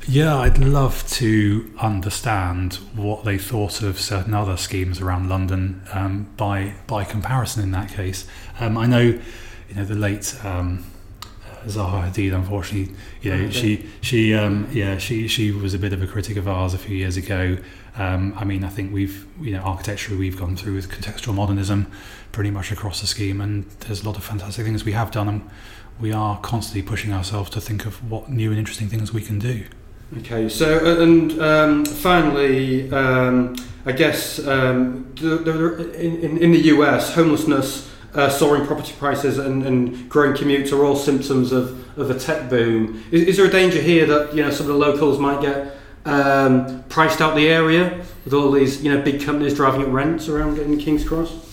Yeah, 0.09 0.39
I'd 0.39 0.59
love 0.59 1.07
to 1.11 1.73
understand 1.79 2.75
what 2.95 3.25
they 3.25 3.39
thought 3.39 3.83
of 3.83 4.01
certain 4.01 4.35
other 4.35 4.57
schemes 4.57 5.01
around 5.01 5.29
London 5.29 5.83
um, 5.93 6.29
by 6.37 6.75
by 6.87 7.05
comparison. 7.05 7.63
In 7.63 7.71
that 7.73 7.91
case, 7.91 8.27
um, 8.59 8.77
I 8.77 8.87
know, 8.87 9.01
you 9.01 9.75
know, 9.75 9.85
the 9.85 9.95
late 9.95 10.35
um, 10.45 10.85
Zaha 11.67 12.11
Hadid. 12.11 12.35
Unfortunately, 12.35 12.95
you 13.23 13.31
know, 13.31 13.51
she 13.51 13.89
she 14.01 14.35
um, 14.35 14.69
yeah 14.73 14.99
she 14.99 15.29
she 15.29 15.53
was 15.53 15.75
a 15.75 15.79
bit 15.79 15.93
of 15.93 16.03
a 16.03 16.07
critic 16.07 16.37
of 16.37 16.49
ours 16.49 16.75
a 16.75 16.79
few 16.79 16.97
years 16.97 17.17
ago. 17.17 17.59
Um, 17.97 18.35
I 18.37 18.45
mean, 18.45 18.65
I 18.65 18.69
think 18.69 18.93
we've 18.93 19.27
you 19.41 19.53
know 19.53 19.61
architecturally 19.61 20.19
we've 20.19 20.39
gone 20.39 20.57
through 20.57 20.75
with 20.75 20.89
contextual 20.91 21.35
modernism 21.35 21.91
pretty 22.33 22.51
much 22.51 22.73
across 22.73 23.01
the 23.01 23.07
scheme, 23.07 23.41
and 23.41 23.65
there's 23.81 24.03
a 24.03 24.07
lot 24.07 24.17
of 24.17 24.25
fantastic 24.25 24.65
things 24.65 24.85
we 24.85 24.93
have 24.93 25.11
done, 25.11 25.29
and 25.29 25.51
we 26.01 26.11
are 26.11 26.41
constantly 26.41 26.83
pushing 26.83 27.13
ourselves 27.13 27.51
to 27.51 27.61
think 27.61 27.85
of 27.85 28.11
what 28.11 28.31
new 28.31 28.51
and 28.51 28.59
interesting 28.59 28.89
things 28.89 29.13
we 29.13 29.21
can 29.21 29.39
do. 29.39 29.67
Okay, 30.19 30.49
so 30.49 30.85
uh, 30.85 31.03
and 31.03 31.41
um, 31.41 31.85
finally, 31.85 32.91
um, 32.93 33.55
I 33.87 33.93
guess 33.93 34.45
um, 34.45 35.13
the, 35.15 35.37
the, 35.37 36.01
in, 36.01 36.37
in 36.39 36.51
the 36.51 36.63
US, 36.75 37.15
homelessness, 37.15 37.89
uh, 38.15 38.29
soaring 38.29 38.67
property 38.67 38.93
prices, 38.99 39.39
and, 39.39 39.65
and, 39.65 40.09
growing 40.09 40.35
commutes 40.35 40.73
are 40.73 40.85
all 40.85 40.97
symptoms 40.97 41.53
of, 41.53 41.97
of 41.97 42.11
a 42.11 42.19
tech 42.19 42.51
boom. 42.51 43.05
Is, 43.13 43.23
is, 43.23 43.37
there 43.37 43.47
a 43.47 43.51
danger 43.51 43.81
here 43.81 44.05
that 44.07 44.35
you 44.35 44.43
know 44.43 44.51
some 44.51 44.67
of 44.67 44.73
the 44.73 44.79
locals 44.79 45.21
might 45.21 45.41
get 45.43 45.77
um, 46.07 46.83
priced 46.89 47.21
out 47.21 47.37
the 47.37 47.47
area 47.47 48.05
with 48.25 48.35
all 48.35 48.51
these 48.51 48.83
you 48.83 48.93
know 48.93 49.01
big 49.01 49.23
companies 49.23 49.55
driving 49.55 49.83
up 49.83 49.93
rents 49.93 50.27
around 50.27 50.59
in 50.59 50.77
King's 50.77 51.07
Cross? 51.07 51.50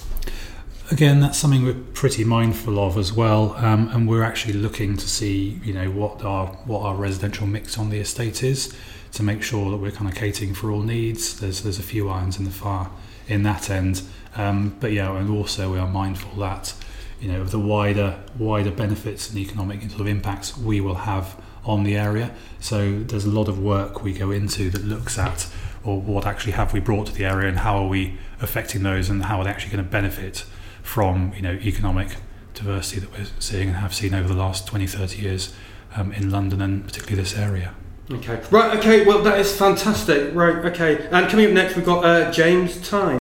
Again, 0.90 1.20
that's 1.20 1.38
something 1.38 1.66
we're 1.66 1.74
pretty 1.74 2.24
mindful 2.24 2.80
of 2.80 2.98
as 2.98 3.12
well, 3.12 3.54
um, 3.58 3.90
and 3.90 4.08
we're 4.08 4.24
actually 4.24 4.54
looking 4.54 4.96
to 4.96 5.06
see, 5.10 5.60
you 5.62 5.74
know, 5.74 5.92
what 5.92 6.24
our 6.24 6.48
what 6.64 6.84
our 6.84 6.96
residential 6.96 7.46
mix 7.46 7.78
on 7.78 7.90
the 7.90 8.00
estate 8.00 8.42
is 8.42 8.74
to 9.12 9.22
make 9.22 9.44
sure 9.44 9.70
that 9.70 9.78
we're 9.78 9.92
kind 9.92 10.10
of 10.10 10.16
catering 10.16 10.54
for 10.54 10.72
all 10.72 10.82
needs. 10.82 11.42
There's 11.42 11.62
there's 11.62 11.78
a 11.78 11.84
few 11.84 12.08
irons 12.08 12.40
in 12.40 12.46
the 12.46 12.52
fire 12.52 12.88
in 13.28 13.44
that 13.44 13.70
end, 13.70 14.02
um, 14.38 14.78
but 14.80 14.94
yeah, 14.94 15.14
and 15.18 15.30
also 15.30 15.74
we 15.74 15.78
are 15.78 15.90
mindful 15.90 16.40
that, 16.40 16.74
you 17.20 17.30
know, 17.30 17.42
of 17.42 17.52
the 17.52 17.60
wider 17.60 18.24
wider 18.40 18.72
benefits 18.72 19.30
and 19.30 19.38
economic 19.40 19.82
sort 19.90 20.00
of 20.00 20.08
impacts 20.08 20.58
we 20.58 20.80
will 20.80 20.96
have 20.96 21.36
on 21.66 21.84
the 21.84 21.98
area. 21.98 22.34
So 22.62 23.00
there's 23.00 23.26
a 23.26 23.30
lot 23.30 23.50
of 23.50 23.60
work 23.60 24.04
we 24.04 24.14
go 24.14 24.32
into 24.32 24.70
that 24.70 24.86
looks 24.86 25.20
at, 25.20 25.50
or 25.84 26.00
what 26.00 26.26
actually 26.26 26.54
have 26.54 26.72
we 26.72 26.80
brought 26.80 27.08
to 27.08 27.14
the 27.14 27.26
area, 27.26 27.50
and 27.50 27.60
how 27.60 27.76
are 27.76 27.88
we 27.90 28.18
affecting 28.40 28.84
those, 28.84 29.10
and 29.10 29.26
how 29.26 29.40
are 29.40 29.44
they 29.44 29.50
actually 29.50 29.74
going 29.74 29.84
to 29.84 29.92
benefit 29.92 30.46
from 30.88 31.34
you 31.36 31.42
know 31.42 31.54
economic 31.54 32.16
diversity 32.54 33.02
that 33.02 33.12
we're 33.12 33.28
seeing 33.40 33.68
and 33.68 33.78
have 33.78 33.94
seen 33.94 34.14
over 34.14 34.28
the 34.28 34.34
last 34.34 34.66
20 34.66 34.88
30 34.88 35.22
years 35.22 35.54
um, 35.96 36.12
in 36.14 36.32
London 36.32 36.62
and 36.62 36.86
particularly 36.86 37.22
this 37.22 37.38
area 37.38 37.76
okay 38.12 38.42
right 38.50 38.78
okay 38.78 39.06
well 39.06 39.22
that 39.22 39.38
is 39.40 39.56
fantastic 39.56 40.34
right 40.34 40.66
okay 40.66 41.08
and 41.12 41.30
coming 41.30 41.48
up 41.48 41.52
next 41.52 41.76
we've 41.76 41.86
got 41.86 42.04
uh, 42.06 42.32
James 42.32 42.88
Tye 42.88 43.18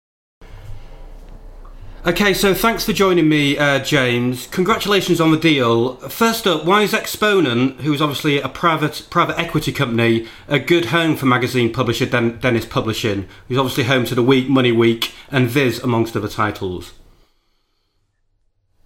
Okay, 2.06 2.32
so 2.32 2.54
thanks 2.54 2.86
for 2.86 2.94
joining 2.94 3.28
me, 3.28 3.58
uh, 3.58 3.78
James. 3.80 4.46
Congratulations 4.46 5.20
on 5.20 5.32
the 5.32 5.36
deal. 5.36 5.96
First 6.08 6.46
up, 6.46 6.64
why 6.64 6.80
is 6.80 6.94
Exponent, 6.94 7.82
who 7.82 7.92
is 7.92 8.00
obviously 8.00 8.40
a 8.40 8.48
private 8.48 9.06
private 9.10 9.38
equity 9.38 9.70
company, 9.70 10.26
a 10.48 10.58
good 10.58 10.86
home 10.86 11.14
for 11.14 11.26
magazine 11.26 11.70
publisher 11.70 12.06
Den- 12.06 12.38
Dennis 12.38 12.64
Publishing, 12.64 13.28
who's 13.48 13.58
obviously 13.58 13.84
home 13.84 14.06
to 14.06 14.14
the 14.14 14.22
Week, 14.22 14.48
Money 14.48 14.72
Week, 14.72 15.12
and 15.30 15.46
Viz, 15.46 15.78
amongst 15.80 16.16
other 16.16 16.26
titles? 16.26 16.94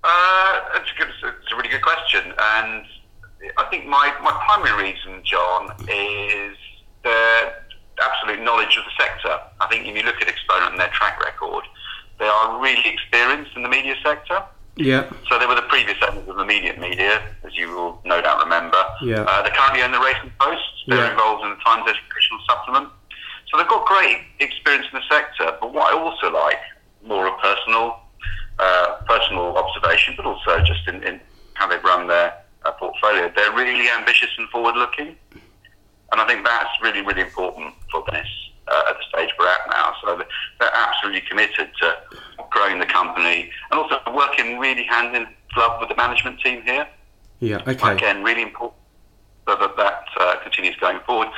Uh, 0.03 0.61
it's, 0.75 0.91
a 0.91 0.99
good, 0.99 1.09
it's 1.09 1.53
a 1.53 1.57
really 1.57 1.69
good 1.69 1.83
question, 1.83 2.25
and 2.25 2.85
I 3.57 3.65
think 3.71 3.84
my, 3.95 4.07
my 4.23 4.35
primary 4.47 4.91
reason, 4.91 5.23
John, 5.23 5.71
is 5.89 6.57
the 7.05 7.53
absolute 8.03 8.43
knowledge 8.43 8.77
of 8.77 8.85
the 8.85 8.95
sector. 8.99 9.39
I 9.61 9.67
think 9.71 9.87
if 9.87 9.95
you 9.97 10.03
look 10.03 10.21
at 10.21 10.27
Exponent 10.29 10.73
and 10.73 10.81
their 10.81 10.89
track 10.89 11.23
record, 11.23 11.65
they 12.19 12.27
are 12.27 12.61
really 12.61 12.83
experienced 12.87 13.53
in 13.57 13.63
the 13.63 13.69
media 13.69 13.95
sector. 14.03 14.43
Yeah. 14.77 15.09
So 15.29 15.39
they 15.39 15.47
were 15.47 15.55
the 15.55 15.69
previous 15.71 15.97
owners 16.07 16.29
of 16.29 16.37
Immediate 16.39 16.79
Media, 16.81 17.23
media, 17.23 17.23
as 17.47 17.57
you 17.57 17.69
will 17.71 18.01
no 18.05 18.21
doubt 18.21 18.43
remember. 18.43 18.83
Yeah. 19.03 19.23
Uh, 19.23 19.43
they 19.43 19.51
currently 19.51 19.83
own 19.83 19.93
the 19.93 20.01
Racing 20.01 20.33
Post. 20.41 20.67
They're 20.89 20.99
Yeah. 20.99 21.13
involved 21.13 21.45
in 21.45 21.51
the 21.51 21.61
Times 21.65 21.89
Educational 21.89 22.41
Supplement. 22.49 22.89
So 23.49 23.59
they've 23.59 23.69
got 23.69 23.87
great 23.87 24.19
experience 24.41 24.87
in 24.93 24.99
the 24.99 25.07
sector. 25.09 25.57
But 25.61 25.73
what 25.73 25.95
I 25.95 25.97
also 25.97 26.31
like, 26.33 26.59
more 27.07 27.29
a 27.29 27.39
personal, 27.39 28.01
uh, 28.59 28.87
personal 29.07 29.57
observation, 29.57 30.15
but 30.17 30.27
also 30.27 30.59
just 30.65 30.89
in, 30.89 31.05
in 31.05 31.21
how 31.55 31.69
they 31.69 31.79
run 31.79 32.09
their 32.09 32.35
uh, 32.65 32.73
portfolio, 32.73 33.31
they're 33.35 33.53
really 33.53 33.89
ambitious 33.91 34.31
and 34.39 34.49
forward-looking. 34.49 35.17
And 36.13 36.21
I 36.21 36.27
think 36.27 36.45
that's 36.45 36.71
really, 36.83 37.03
really 37.03 37.23
important 37.23 37.75
for 37.91 38.05
Dennis 38.09 38.29
uh, 38.69 38.91
at 38.91 38.97
the 38.97 39.05
stage 39.09 39.31
we're 39.39 39.49
at 39.49 39.61
now. 39.69 39.95
So 40.03 40.23
they're 40.61 40.75
absolutely 40.75 41.23
committed 41.23 41.71
to 41.81 41.97
growing 42.51 42.79
the 42.79 42.87
company 42.87 43.51
and 43.71 43.81
also 43.81 44.01
working 44.15 44.59
really 44.59 44.85
hand 44.85 45.17
in 45.17 45.27
glove 45.55 45.81
with 45.81 45.89
the 45.89 45.97
management 45.97 46.41
team 46.41 46.63
here. 46.63 46.87
Yeah, 47.41 47.63
okay. 47.67 47.93
Again, 47.93 48.23
really 48.23 48.43
important 48.43 48.81
that 49.47 49.59
that, 49.59 49.77
that 49.77 50.05
uh, 50.19 50.37
continues 50.43 50.77
going 50.77 51.01
forward. 51.01 51.29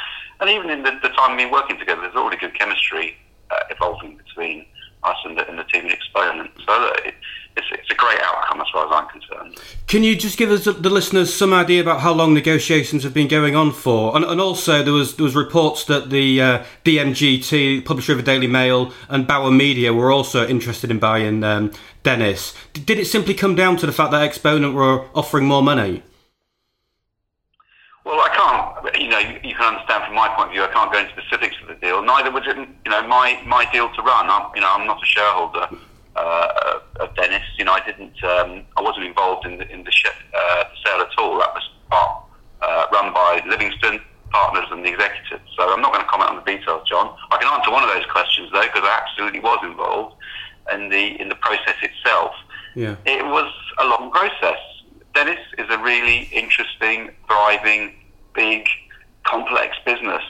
And 0.41 0.51
even 0.51 0.69
in 0.71 0.83
the, 0.83 0.99
the 1.03 1.09
time 1.09 1.37
we've 1.37 1.47
been 1.47 1.53
working 1.53 1.79
together, 1.79 2.03
there's 2.03 2.15
already 2.15 2.37
good 2.37 2.55
chemistry 2.55 3.17
uh, 3.51 3.57
evolving 3.71 4.17
between 4.17 4.67
us 5.03 5.17
and 5.25 5.39
the, 5.39 5.49
and 5.49 5.59
the 5.59 5.65
team 5.65 5.87
at 5.87 5.93
Exponent. 5.93 6.51
So 6.67 6.73
uh, 6.73 6.93
it, 7.05 7.15
it's, 7.57 7.67
it's 7.73 7.91
a 7.91 7.95
great 7.95 8.21
outcome 8.23 8.61
as 8.61 8.67
far 8.73 8.87
as 8.87 8.93
I'm 8.93 9.09
concerned. 9.09 9.59
Can 9.87 10.03
you 10.03 10.17
just 10.17 10.37
give 10.39 10.51
us 10.51 10.65
the 10.65 10.91
listeners 10.91 11.33
some 11.33 11.53
idea 11.53 11.81
about 11.81 12.01
how 12.01 12.13
long 12.13 12.35
negotiations 12.35 13.03
have 13.03 13.15
been 13.15 13.29
going 13.29 13.57
on 13.57 13.73
for? 13.73 14.15
And, 14.17 14.25
and 14.25 14.41
also, 14.41 14.83
there 14.83 14.93
was 14.93 15.17
there 15.17 15.25
was 15.25 15.35
reports 15.35 15.85
that 15.85 16.11
the 16.11 16.41
uh, 16.41 16.65
DMGT, 16.85 17.85
publisher 17.85 18.13
of 18.13 18.19
the 18.19 18.25
Daily 18.25 18.47
Mail, 18.47 18.93
and 19.09 19.27
Bauer 19.27 19.51
Media 19.51 19.93
were 19.93 20.13
also 20.13 20.47
interested 20.47 20.91
in 20.91 20.99
buying 20.99 21.43
um, 21.45 21.73
Dennis. 22.03 22.55
Did 22.73 22.99
it 22.99 23.07
simply 23.07 23.35
come 23.35 23.55
down 23.55 23.77
to 23.79 23.87
the 23.87 23.93
fact 23.93 24.11
that 24.13 24.23
Exponent 24.23 24.75
were 24.75 25.07
offering 25.15 25.47
more 25.47 25.63
money? 25.63 26.03
Well, 28.05 28.21
I 28.21 28.29
can't. 28.29 29.01
You 29.01 29.09
know, 29.09 29.19
you, 29.19 29.41
you 29.43 29.55
can 29.55 29.75
understand 29.75 30.05
from 30.05 30.15
my 30.15 30.29
point 30.29 30.49
of 30.49 30.53
view. 30.53 30.63
I 30.63 30.69
can't 30.69 30.93
go 30.93 30.99
into 30.99 31.11
specifics 31.11 31.57
of 31.63 31.69
the 31.69 31.75
deal. 31.75 32.03
Neither 32.03 32.31
was 32.31 32.45
it, 32.47 32.57
you 32.57 32.91
know, 32.91 33.07
my 33.09 33.43
my 33.47 33.71
deal 33.73 33.89
to 33.95 34.03
run. 34.03 34.31
I'm, 34.31 34.55
you 34.55 34.61
know, 34.61 34.71
I'm 34.71 34.87
not 34.87 35.03
a 35.03 35.07
shareholder 35.07 35.67
uh, 35.67 35.69
of 35.77 35.77
Dennis. 36.17 36.57
You 36.57 36.66
know, 37.67 37.73
I 37.73 37.85
didn't. 37.85 38.17
Um, 38.25 38.65
I 38.77 38.81
wasn't 38.81 39.05
involved 39.05 39.47
in 39.47 39.59
the 39.59 39.69
in 39.71 39.85
the, 39.85 39.93
sh- 39.93 40.07
uh, 40.07 40.65
the 40.65 40.77
sale 40.85 41.01
at 41.01 41.13
all. 41.19 41.39
That 41.39 41.53
was 41.55 41.69
part 41.91 42.25
uh, 42.63 42.87
run 42.93 43.13
by 43.13 43.43
Livingston 43.47 44.01
Partners 44.31 44.67
and 44.71 44.85
the 44.85 44.91
executives. 44.91 45.45
So 45.57 45.73
I'm 45.73 45.81
not 45.81 45.93
going 45.93 46.05
to 46.05 46.11
comment 46.11 46.31
on 46.31 46.37
the 46.37 46.43
details, 46.43 46.89
John. 46.89 47.15
I 47.31 47.39
can 47.39 47.53
answer 47.53 47.71
one 47.71 47.83
of 47.83 47.91
those 47.91 48.07
questions 48.07 48.51
though, 48.53 48.63
because 48.63 48.83
I 48.83 49.01
absolutely 49.03 49.41
was 49.41 49.59
involved 49.63 50.17
in 50.73 50.89
the 50.89 51.21
in 51.21 51.29
the 51.29 51.37
process 51.37 51.77
itself. 51.83 52.33
Yeah. 52.75 52.97
It 53.07 53.25
was 53.25 53.53
a 53.79 53.87
long 53.87 54.11
process. 54.11 54.59
Dennis 55.15 55.41
is 55.57 55.67
a 55.71 55.79
really 55.79 56.29
interesting, 56.33 57.11
thriving, 57.27 57.95
big, 58.35 58.69
complex 59.25 59.77
business. 59.85 60.23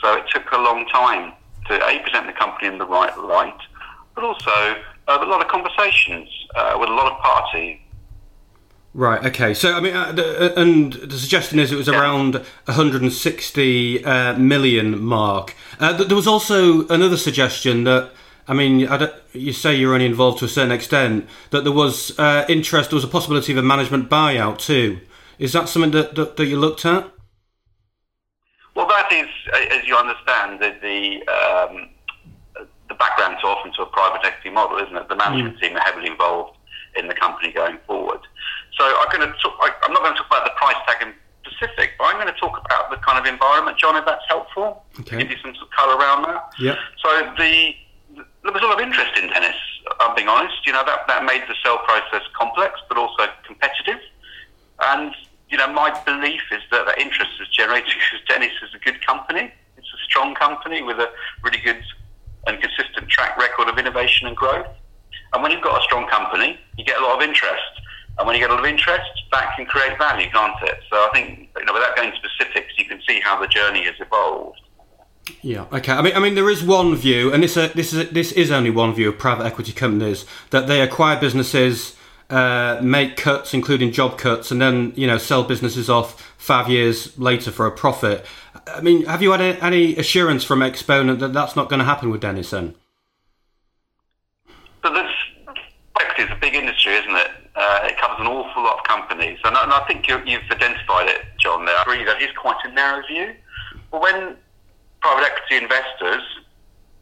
So 0.00 0.16
it 0.16 0.24
took 0.32 0.50
a 0.52 0.56
long 0.58 0.86
time 0.86 1.34
to 1.68 1.74
A, 1.74 1.98
present 2.00 2.26
the 2.26 2.32
company 2.32 2.68
in 2.68 2.78
the 2.78 2.86
right 2.86 3.16
light, 3.18 3.60
but 4.14 4.24
also 4.24 4.76
a 5.18 5.26
lot 5.26 5.40
of 5.40 5.48
conversations 5.48 6.28
uh, 6.54 6.76
with 6.78 6.88
a 6.88 6.92
lot 6.92 7.10
of 7.10 7.18
parties. 7.18 7.78
Right. 8.92 9.24
Okay. 9.24 9.54
So 9.54 9.72
I 9.72 9.80
mean, 9.80 9.94
uh, 9.94 10.12
the, 10.12 10.56
uh, 10.56 10.60
and 10.60 10.92
the 10.94 11.18
suggestion 11.18 11.58
is 11.60 11.70
it 11.70 11.76
was 11.76 11.88
around 11.88 12.34
160 12.64 14.04
uh, 14.04 14.36
million 14.36 15.00
mark. 15.00 15.54
Uh, 15.78 15.92
there 15.92 16.16
was 16.16 16.26
also 16.26 16.86
another 16.88 17.16
suggestion 17.16 17.84
that. 17.84 18.10
I 18.48 18.52
mean, 18.52 18.88
I 18.88 18.96
don't, 18.96 19.14
you 19.32 19.52
say 19.52 19.76
you're 19.76 19.92
only 19.92 20.06
involved 20.06 20.38
to 20.40 20.44
a 20.46 20.48
certain 20.48 20.72
extent. 20.72 21.28
That 21.50 21.62
there 21.62 21.72
was 21.72 22.18
uh, 22.18 22.44
interest, 22.48 22.90
there 22.90 22.96
was 22.96 23.04
a 23.04 23.08
possibility 23.08 23.52
of 23.52 23.58
a 23.58 23.62
management 23.62 24.10
buyout 24.10 24.58
too. 24.58 24.98
Is 25.38 25.52
that 25.52 25.68
something 25.68 25.92
that, 25.92 26.16
that, 26.16 26.36
that 26.36 26.46
you 26.46 26.58
looked 26.58 26.84
at? 26.84 27.12
Well, 28.74 28.88
that 28.88 29.12
is, 29.12 29.28
as 29.70 29.86
you 29.86 29.94
understand, 29.94 30.58
the 30.58 30.74
the, 30.82 31.32
um, 31.32 31.89
the 33.00 33.04
background 33.06 33.38
to 33.40 33.46
often 33.48 33.72
to 33.72 33.82
a 33.82 33.86
private 33.86 34.24
equity 34.24 34.50
model, 34.50 34.78
isn't 34.78 34.96
it? 34.96 35.08
The 35.08 35.16
management 35.16 35.56
mm. 35.56 35.60
team 35.60 35.76
are 35.76 35.80
heavily 35.80 36.08
involved 36.08 36.56
in 36.96 37.08
the 37.08 37.14
company 37.14 37.52
going 37.52 37.78
forward. 37.86 38.20
So 38.76 38.84
I'm 38.84 39.08
going 39.08 39.26
to 39.26 39.32
talk, 39.40 39.56
I, 39.60 39.72
I'm 39.84 39.92
not 39.92 40.02
going 40.02 40.14
to 40.14 40.18
talk 40.18 40.26
about 40.26 40.44
the 40.44 40.52
price 40.56 40.76
tag 40.86 41.06
in 41.06 41.14
specific, 41.44 41.92
but 41.98 42.04
I'm 42.04 42.20
going 42.20 42.32
to 42.32 42.40
talk 42.40 42.60
about 42.64 42.90
the 42.90 42.96
kind 42.96 43.18
of 43.18 43.24
environment, 43.24 43.78
John, 43.78 43.96
if 43.96 44.04
that's 44.04 44.24
helpful. 44.28 44.84
Okay. 45.00 45.18
Give 45.18 45.30
you 45.30 45.36
some 45.42 45.54
sort 45.54 45.68
of 45.68 45.72
colour 45.72 45.96
around 45.96 46.22
that. 46.24 46.52
Yeah. 46.58 46.76
So 47.02 47.08
the 47.38 47.74
there 48.42 48.52
was 48.52 48.62
a 48.62 48.66
lot 48.66 48.80
of 48.80 48.84
interest 48.84 49.16
in 49.16 49.28
Dennis. 49.28 49.56
I'm 50.00 50.16
being 50.16 50.28
honest. 50.28 50.66
You 50.66 50.72
know 50.72 50.84
that 50.84 51.06
that 51.06 51.24
made 51.24 51.42
the 51.46 51.54
sale 51.62 51.78
process 51.84 52.26
complex, 52.34 52.80
but 52.88 52.98
also 52.98 53.28
competitive. 53.46 54.00
And 54.82 55.14
you 55.48 55.58
know 55.58 55.72
my 55.72 55.90
belief 56.04 56.42
is 56.50 56.62
that 56.72 56.86
that 56.86 56.98
interest 56.98 57.32
is 57.40 57.48
generated 57.48 57.86
because 57.94 58.26
Dennis 58.26 58.52
is 58.62 58.74
a 58.74 58.78
good 58.78 59.04
company. 59.06 59.52
It's 59.76 59.86
a 59.86 60.02
strong 60.04 60.34
company 60.34 60.82
with 60.82 60.98
a 60.98 61.10
really 61.42 61.60
good 61.62 61.82
and 62.46 62.60
consistent 62.60 63.08
track 63.08 63.36
record 63.36 63.68
of 63.68 63.78
innovation 63.78 64.26
and 64.26 64.36
growth. 64.36 64.66
And 65.32 65.42
when 65.42 65.52
you've 65.52 65.62
got 65.62 65.80
a 65.80 65.84
strong 65.84 66.08
company, 66.08 66.58
you 66.76 66.84
get 66.84 66.98
a 66.98 67.02
lot 67.02 67.16
of 67.16 67.28
interest. 67.28 67.62
And 68.18 68.26
when 68.26 68.36
you 68.36 68.42
get 68.42 68.50
a 68.50 68.54
lot 68.54 68.60
of 68.60 68.66
interest, 68.66 69.10
that 69.32 69.54
can 69.56 69.66
create 69.66 69.96
value, 69.96 70.28
can't 70.30 70.60
it? 70.62 70.78
So 70.90 70.96
I 70.96 71.10
think, 71.12 71.48
you 71.56 71.64
know, 71.64 71.72
without 71.72 71.96
going 71.96 72.12
specifics, 72.16 72.72
you 72.76 72.84
can 72.84 73.00
see 73.08 73.20
how 73.20 73.40
the 73.40 73.46
journey 73.46 73.84
has 73.84 73.94
evolved. 74.00 74.60
Yeah. 75.42 75.66
Okay. 75.72 75.92
I 75.92 76.02
mean, 76.02 76.14
I 76.14 76.18
mean, 76.18 76.34
there 76.34 76.50
is 76.50 76.62
one 76.62 76.94
view, 76.96 77.32
and 77.32 77.42
this 77.42 77.56
uh, 77.56 77.70
this 77.74 77.92
is 77.92 78.10
this 78.10 78.32
is 78.32 78.50
only 78.50 78.70
one 78.70 78.94
view 78.94 79.08
of 79.08 79.18
private 79.18 79.44
equity 79.44 79.72
companies 79.72 80.26
that 80.50 80.66
they 80.66 80.80
acquire 80.80 81.18
businesses, 81.20 81.96
uh, 82.30 82.80
make 82.82 83.16
cuts, 83.16 83.54
including 83.54 83.92
job 83.92 84.18
cuts, 84.18 84.50
and 84.50 84.60
then 84.60 84.92
you 84.96 85.06
know 85.06 85.18
sell 85.18 85.44
businesses 85.44 85.88
off 85.88 86.34
five 86.36 86.68
years 86.68 87.16
later 87.18 87.50
for 87.50 87.66
a 87.66 87.70
profit. 87.70 88.26
I 88.66 88.80
mean, 88.80 89.04
have 89.06 89.22
you 89.22 89.32
had 89.32 89.40
any, 89.40 89.96
assurance 89.96 90.44
from 90.44 90.62
Exponent 90.62 91.18
that 91.20 91.32
that's 91.32 91.56
not 91.56 91.68
going 91.68 91.78
to 91.80 91.84
happen 91.84 92.10
with? 92.10 92.20
Then. 92.20 92.74
But 94.82 94.94
this 94.94 95.10
is 96.18 96.30
a 96.30 96.36
big 96.40 96.54
industry, 96.54 96.94
isn't 96.94 97.14
it? 97.14 97.30
Uh, 97.56 97.80
it 97.84 97.98
covers 97.98 98.18
an 98.20 98.26
awful 98.26 98.62
lot 98.62 98.78
of 98.78 98.84
companies, 98.84 99.38
and, 99.44 99.56
I- 99.56 99.64
and 99.64 99.72
I 99.72 99.84
think 99.86 100.08
you, 100.08 100.20
you've 100.24 100.42
identified 100.50 101.08
it, 101.08 101.22
John. 101.38 101.64
There, 101.64 101.76
I 101.76 101.82
agree 101.82 102.04
that 102.04 102.22
is 102.22 102.30
quite 102.36 102.56
a 102.64 102.72
narrow 102.72 103.04
view. 103.06 103.34
But 103.90 104.00
when 104.02 104.36
private 105.00 105.24
equity 105.24 105.56
investors 105.64 106.22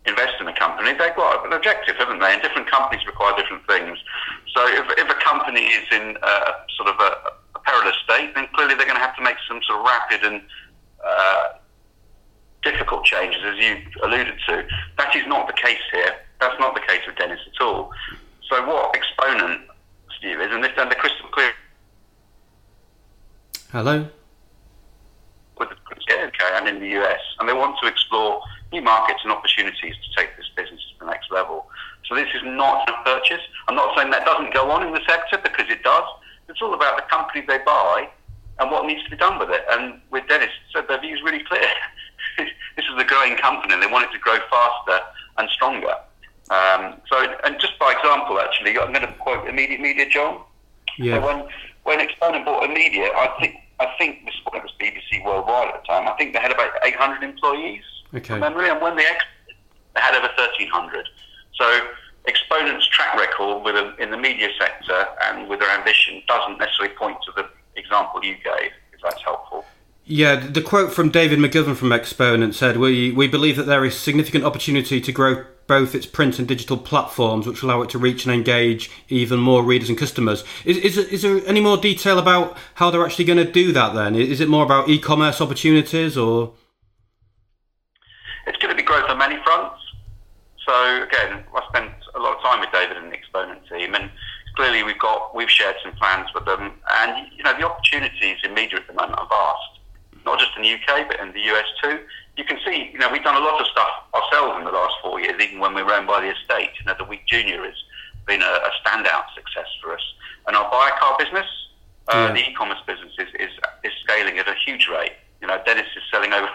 invest 0.07 0.35
in 0.41 0.49
a 0.49 0.57
company, 0.57 0.93
they've 0.93 1.15
got 1.15 1.47
an 1.47 1.53
objective, 1.53 1.97
haven't 1.97 2.21
they? 2.21 2.33
And 2.33 2.43
different 2.43 2.71
companies 2.71 3.05
require 3.07 3.37
different 3.37 3.67
things. 3.67 3.99
So 4.55 4.67
if, 4.67 4.87
if 4.99 5.09
a 5.11 5.19
company 5.23 5.67
is 5.67 5.85
in 5.93 6.17
uh, 6.23 6.53
sort 6.77 6.89
of 6.89 6.97
a, 6.99 7.11
a 7.57 7.59
perilous 7.61 7.97
state, 8.05 8.35
then 8.35 8.47
clearly 8.55 8.75
they're 8.75 8.87
going 8.87 8.99
to 8.99 9.05
have 9.05 9.17
to 9.17 9.23
make 9.23 9.37
some 9.47 9.61
sort 9.67 9.81
of 9.81 9.85
rapid 9.87 10.25
and 10.25 10.41
uh, 11.09 11.49
difficult 12.63 13.05
changes, 13.05 13.41
as 13.45 13.57
you 13.57 13.77
alluded 14.03 14.35
to. 14.49 14.67
That 14.99 15.15
is 15.17 15.27
not 15.27 15.47
the 15.47 15.55
case 15.55 15.81
here. 15.93 16.15
That's 16.41 16.59
not 16.61 16.75
the 16.75 16.81
case 16.81 17.01
with 17.07 17.17
Dennis 17.17 17.41
at 17.55 17.65
all. 17.65 17.91
So 18.49 18.67
what 18.67 18.95
Exponent 18.95 19.63
view 20.21 20.41
is, 20.41 20.49
and 20.51 20.63
this 20.65 20.73
and 20.77 20.91
the 20.91 20.97
crystal 20.97 21.29
clear 21.31 21.53
Hello. 23.71 24.09
with 25.59 25.69
the 25.69 26.15
UK 26.15 26.41
and 26.55 26.69
in 26.69 26.81
the 26.81 27.01
US, 27.01 27.21
and 27.39 27.49
they 27.49 27.53
want 27.53 27.77
to 27.83 27.89
explore 27.89 28.41
new 28.73 28.83
markets 28.83 29.21
and 29.23 29.33
opportunities 29.33 29.95
to 29.95 30.17
take 30.17 30.37
this 30.37 30.47
business 30.57 30.81
to 30.93 31.05
the 31.05 31.11
next 31.11 31.31
level. 31.31 31.67
So 32.09 32.15
this 32.15 32.29
is 32.35 32.43
not 32.45 32.89
a 32.89 33.05
purchase. 33.05 33.41
I'm 33.69 33.77
not 33.77 33.97
saying 33.97 34.11
that 34.11 34.25
doesn't 34.25 34.53
go 34.53 34.71
on 34.71 34.87
in 34.87 34.93
the 34.93 35.01
sector 35.07 35.39
because 35.39 35.67
it 35.69 35.83
does. 35.83 36.05
It's 36.49 36.63
all 36.63 36.75
about 36.75 36.97
the 36.97 37.03
company 37.05 37.45
they 37.47 37.59
buy 37.59 38.09
and 38.59 38.71
what 38.71 38.87
needs 38.87 39.03
to 39.05 39.11
be 39.11 39.17
done 39.17 39.39
with 39.39 39.51
it. 39.51 39.65
And 39.71 40.01
with 40.11 40.27
Dennis, 40.29 40.51
so 40.73 40.83
their 40.87 41.01
view 41.01 41.15
is 41.15 41.23
really 41.23 41.43
clear. 41.45 41.63
this 42.39 42.49
is 42.85 42.95
a 42.99 43.05
growing 43.05 43.37
company, 43.37 43.75
and 43.75 43.83
they 43.83 43.87
want 43.87 44.05
it 44.09 44.13
to 44.13 44.19
grow 44.19 44.37
faster 44.51 45.01
and 45.39 45.49
stronger. 45.51 45.95
Um, 46.51 46.95
so, 47.09 47.19
and 47.45 47.57
just 47.61 47.79
by 47.79 47.93
example, 47.93 48.41
actually, 48.41 48.79
I'm 48.79 48.93
going 48.93 49.07
to 49.07 49.13
quote 49.15 49.49
Immediate 49.49 49.81
Media, 49.81 50.09
John. 50.09 50.39
So 50.97 51.05
Yeah. 51.05 51.19
when 51.19 51.47
when 51.85 52.01
Exponent 52.01 52.45
bought 52.45 52.65
Immediate, 52.65 53.13
I 53.17 53.29
think 53.41 53.57
I 53.81 53.87
think 53.99 54.25
this 54.25 54.35
was 54.53 54.71
BBC 54.81 55.25
Worldwide 55.25 55.69
at 55.75 55.81
the 55.83 55.87
time. 55.87 56.09
I 56.09 56.13
think 56.19 56.33
they 56.35 56.41
had 56.41 56.51
about 56.51 56.71
800 56.85 57.23
employees 57.23 57.83
Okay. 58.15 58.27
from 58.27 58.41
memory, 58.41 58.69
and 58.69 58.81
when 58.81 58.97
they 58.97 59.05
exited, 59.05 59.55
they 59.95 60.01
had 60.01 60.15
over 60.17 60.27
1,300. 60.37 61.07
So 61.55 61.81
Exponent's 62.27 62.87
track 62.89 63.15
record 63.15 63.63
with 63.63 63.77
a, 63.77 63.95
in 64.03 64.11
the 64.11 64.17
media 64.19 64.49
sector 64.59 65.07
and 65.23 65.49
with 65.49 65.61
their 65.61 65.71
ambition 65.71 66.23
doesn't 66.27 66.59
necessarily 66.59 66.95
point 66.97 67.17
to 67.27 67.33
the 67.37 67.49
example 67.79 68.25
you 68.25 68.35
gave, 68.35 68.73
if 68.93 69.01
that's 69.03 69.23
helpful. 69.23 69.65
Yeah, 70.05 70.37
the 70.37 70.63
quote 70.63 70.93
from 70.93 71.11
David 71.11 71.39
McGovern 71.39 71.77
from 71.77 71.93
Exponent 71.93 72.55
said, 72.55 72.79
we, 72.79 73.13
we 73.13 73.29
believe 73.29 73.57
that 73.57 73.67
there 73.67 73.85
is 73.85 73.99
significant 73.99 74.43
opportunity 74.45 75.03
to 75.03 75.13
grow 75.13 75.45
both 75.67 75.95
its 75.95 76.07
print 76.07 76.39
and 76.39 76.49
digital 76.49 76.79
platforms, 76.79 77.47
which 77.47 77.63
allow 77.63 77.83
it 77.83 77.91
to 77.91 77.99
reach 77.99 78.25
and 78.25 78.35
engage 78.35 78.91
even 79.11 79.39
more 79.39 79.63
readers 79.63 79.91
and 79.91 79.99
customers. 79.99 80.43
Is, 80.65 80.79
is, 80.79 80.97
is 80.97 81.23
there 81.23 81.47
any 81.47 81.61
more 81.61 81.77
detail 81.77 82.19
about 82.19 82.57
how 82.77 82.91
they're 82.91 83.05
actually 83.05 83.27
going 83.27 83.45
to 83.45 83.53
do 83.53 83.71
that 83.73 83.95
then? 83.95 84.15
Is 84.15 84.41
it 84.41 84.49
more 84.49 84.65
about 84.65 84.89
e 84.89 84.99
commerce 84.99 85.43
opportunities 85.43 86.17
or? 86.17 86.55
It's 88.47 88.57
going 88.57 88.75
to 88.75 88.77
be 88.77 88.83
growth 88.83 89.11
on 89.11 89.19
many 89.19 89.37
fronts. 89.45 89.77
So, 90.67 91.03
again, 91.03 91.45
I 91.55 91.63
spent 91.69 91.93
a 92.15 92.19
lot 92.19 92.37
of 92.37 92.43
time 92.43 92.61
with 92.61 92.73
David 92.73 92.97
and 92.97 93.13
the 93.13 93.17
Exponent 93.17 93.61
team, 93.69 93.95
and 93.95 94.11
clearly 94.59 94.83
we've 94.83 94.99
got 94.99 95.35
we've 95.35 95.51
shared 95.51 95.77
some 95.85 95.95
plans 95.95 96.27
with 96.35 96.45
them, 96.45 96.73
and 97.01 97.31
you 97.37 97.45
know 97.45 97.55
the 97.57 97.65
opportunities 97.65 98.39
in 98.43 98.53
media 98.53 98.81
at 98.83 98.87
the 98.89 98.93
moment 98.93 99.19
are 99.19 99.29
vast 99.29 99.79
not 100.29 100.39
just 100.39 100.53
in 100.57 100.63
the 100.63 100.73
UK, 100.77 101.09
but 101.09 101.19
in 101.21 101.33
the 101.33 101.41
US 101.53 101.65
too. 101.83 102.01
You 102.37 102.45
can 102.45 102.59
see, 102.65 102.91
you 102.93 102.99
know, 102.99 103.11
we've 103.11 103.25
done 103.25 103.41
a 103.41 103.45
lot 103.45 103.61
of 103.61 103.67
stuff 103.67 103.91
ourselves 104.15 104.59
in 104.59 104.65
the 104.65 104.71
last 104.71 104.95
four 105.03 105.21
years, 105.21 105.41
even 105.41 105.59
when 105.59 105.75
we 105.75 105.83
were 105.83 105.93
owned 105.95 106.07
by 106.07 106.21
the 106.21 106.31
estate. 106.31 106.71
You 106.79 106.85
know, 106.87 106.95
the 106.99 107.05
Week 107.05 107.27
Junior 107.27 107.65
has 107.65 107.75
been 108.27 108.43
a, 108.43 108.55
a 108.69 108.71
standout 108.85 109.25
success 109.35 109.67
for 109.83 109.95
us. 109.95 110.05
And 110.47 110.55
our 110.55 110.71
buy 110.71 110.91
car 111.01 111.17
business, 111.19 111.47
uh, 112.09 112.29
yeah. 112.29 112.33
the 112.33 112.51
e-commerce 112.51 112.79
business, 112.87 113.13
is, 113.19 113.29
is, 113.41 113.51
is 113.83 113.93
scaling 114.05 114.39
at 114.39 114.47
a 114.47 114.55
huge 114.65 114.87
rate. 114.87 115.17
You 115.41 115.49
know, 115.49 115.61
Dennis 115.65 115.87
is 115.97 116.03
selling 116.13 116.33
over 116.33 116.49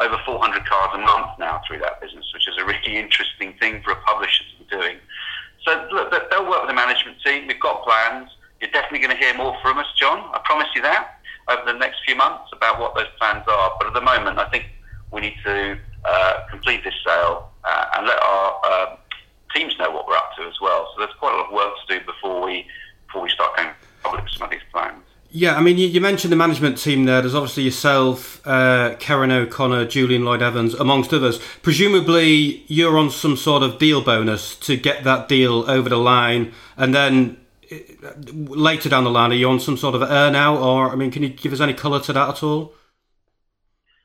over 0.00 0.16
400 0.24 0.64
cars 0.64 0.90
a 0.94 0.98
month 0.98 1.40
now 1.40 1.60
through 1.66 1.80
that 1.80 2.00
business, 2.00 2.24
which 2.32 2.46
is 2.46 2.54
a 2.56 2.64
really 2.64 2.96
interesting 3.04 3.52
thing 3.58 3.82
for 3.82 3.90
a 3.90 3.96
publisher 4.02 4.44
to 4.44 4.64
be 4.64 4.70
doing. 4.70 4.96
So 5.64 5.88
look, 5.92 6.10
they'll 6.30 6.48
work 6.48 6.62
with 6.62 6.70
the 6.70 6.74
management 6.74 7.18
team. 7.24 7.46
We've 7.46 7.60
got 7.60 7.84
plans. 7.84 8.30
You're 8.60 8.70
definitely 8.70 9.00
going 9.00 9.16
to 9.16 9.22
hear 9.22 9.34
more 9.34 9.56
from 9.62 9.78
us, 9.78 9.86
John. 9.96 10.30
I 10.32 10.40
promise 10.44 10.68
you 10.74 10.82
that 10.82 11.18
over 11.48 11.62
the 11.64 11.78
next 11.78 11.98
few 12.04 12.14
months 12.14 12.50
about 12.52 12.80
what 12.80 12.94
those 12.94 13.08
plans 13.18 13.44
are. 13.48 13.72
But 13.78 13.88
at 13.88 13.94
the 13.94 14.00
moment, 14.00 14.38
I 14.38 14.48
think 14.50 14.66
we 15.10 15.20
need 15.22 15.36
to 15.44 15.78
uh, 16.04 16.46
complete 16.50 16.84
this 16.84 16.94
sale 17.04 17.50
uh, 17.64 17.84
and 17.96 18.06
let 18.06 18.22
our 18.22 18.60
uh, 18.64 18.96
teams 19.54 19.74
know 19.78 19.90
what 19.90 20.06
we're 20.06 20.16
up 20.16 20.30
to 20.36 20.42
as 20.42 20.60
well. 20.60 20.88
So 20.94 21.00
there's 21.00 21.14
quite 21.18 21.34
a 21.34 21.38
lot 21.38 21.46
of 21.46 21.52
work 21.52 21.72
to 21.86 21.98
do 21.98 22.04
before 22.04 22.44
we 22.44 22.66
before 23.06 23.22
we 23.22 23.30
start 23.30 23.56
going 23.56 23.70
public 24.02 24.24
with 24.24 24.32
some 24.34 24.44
of 24.44 24.50
these 24.50 24.60
plans. 24.70 25.07
Yeah, 25.30 25.56
I 25.56 25.60
mean, 25.60 25.76
you, 25.76 25.86
you, 25.86 26.00
mentioned 26.00 26.32
the 26.32 26.36
management 26.36 26.78
team 26.78 27.04
there. 27.04 27.20
There's 27.20 27.34
obviously 27.34 27.64
yourself, 27.64 28.40
uh, 28.46 28.94
Karen 28.98 29.30
O'Connor, 29.30 29.84
Julian 29.84 30.24
Lloyd 30.24 30.40
Evans, 30.40 30.72
amongst 30.72 31.12
others. 31.12 31.38
Presumably, 31.60 32.64
you're 32.66 32.96
on 32.96 33.10
some 33.10 33.36
sort 33.36 33.62
of 33.62 33.78
deal 33.78 34.02
bonus 34.02 34.56
to 34.56 34.78
get 34.78 35.04
that 35.04 35.28
deal 35.28 35.70
over 35.70 35.90
the 35.90 35.98
line, 35.98 36.54
and 36.78 36.94
then 36.94 37.36
later 38.30 38.88
down 38.88 39.04
the 39.04 39.10
line, 39.10 39.30
are 39.30 39.34
you 39.34 39.50
on 39.50 39.60
some 39.60 39.76
sort 39.76 39.94
of 39.94 40.02
earn 40.02 40.34
out, 40.34 40.62
or 40.62 40.90
I 40.90 40.94
mean, 40.94 41.10
can 41.10 41.22
you 41.22 41.28
give 41.28 41.52
us 41.52 41.60
any 41.60 41.74
colour 41.74 42.00
to 42.00 42.12
that 42.14 42.28
at 42.30 42.42
all? 42.42 42.72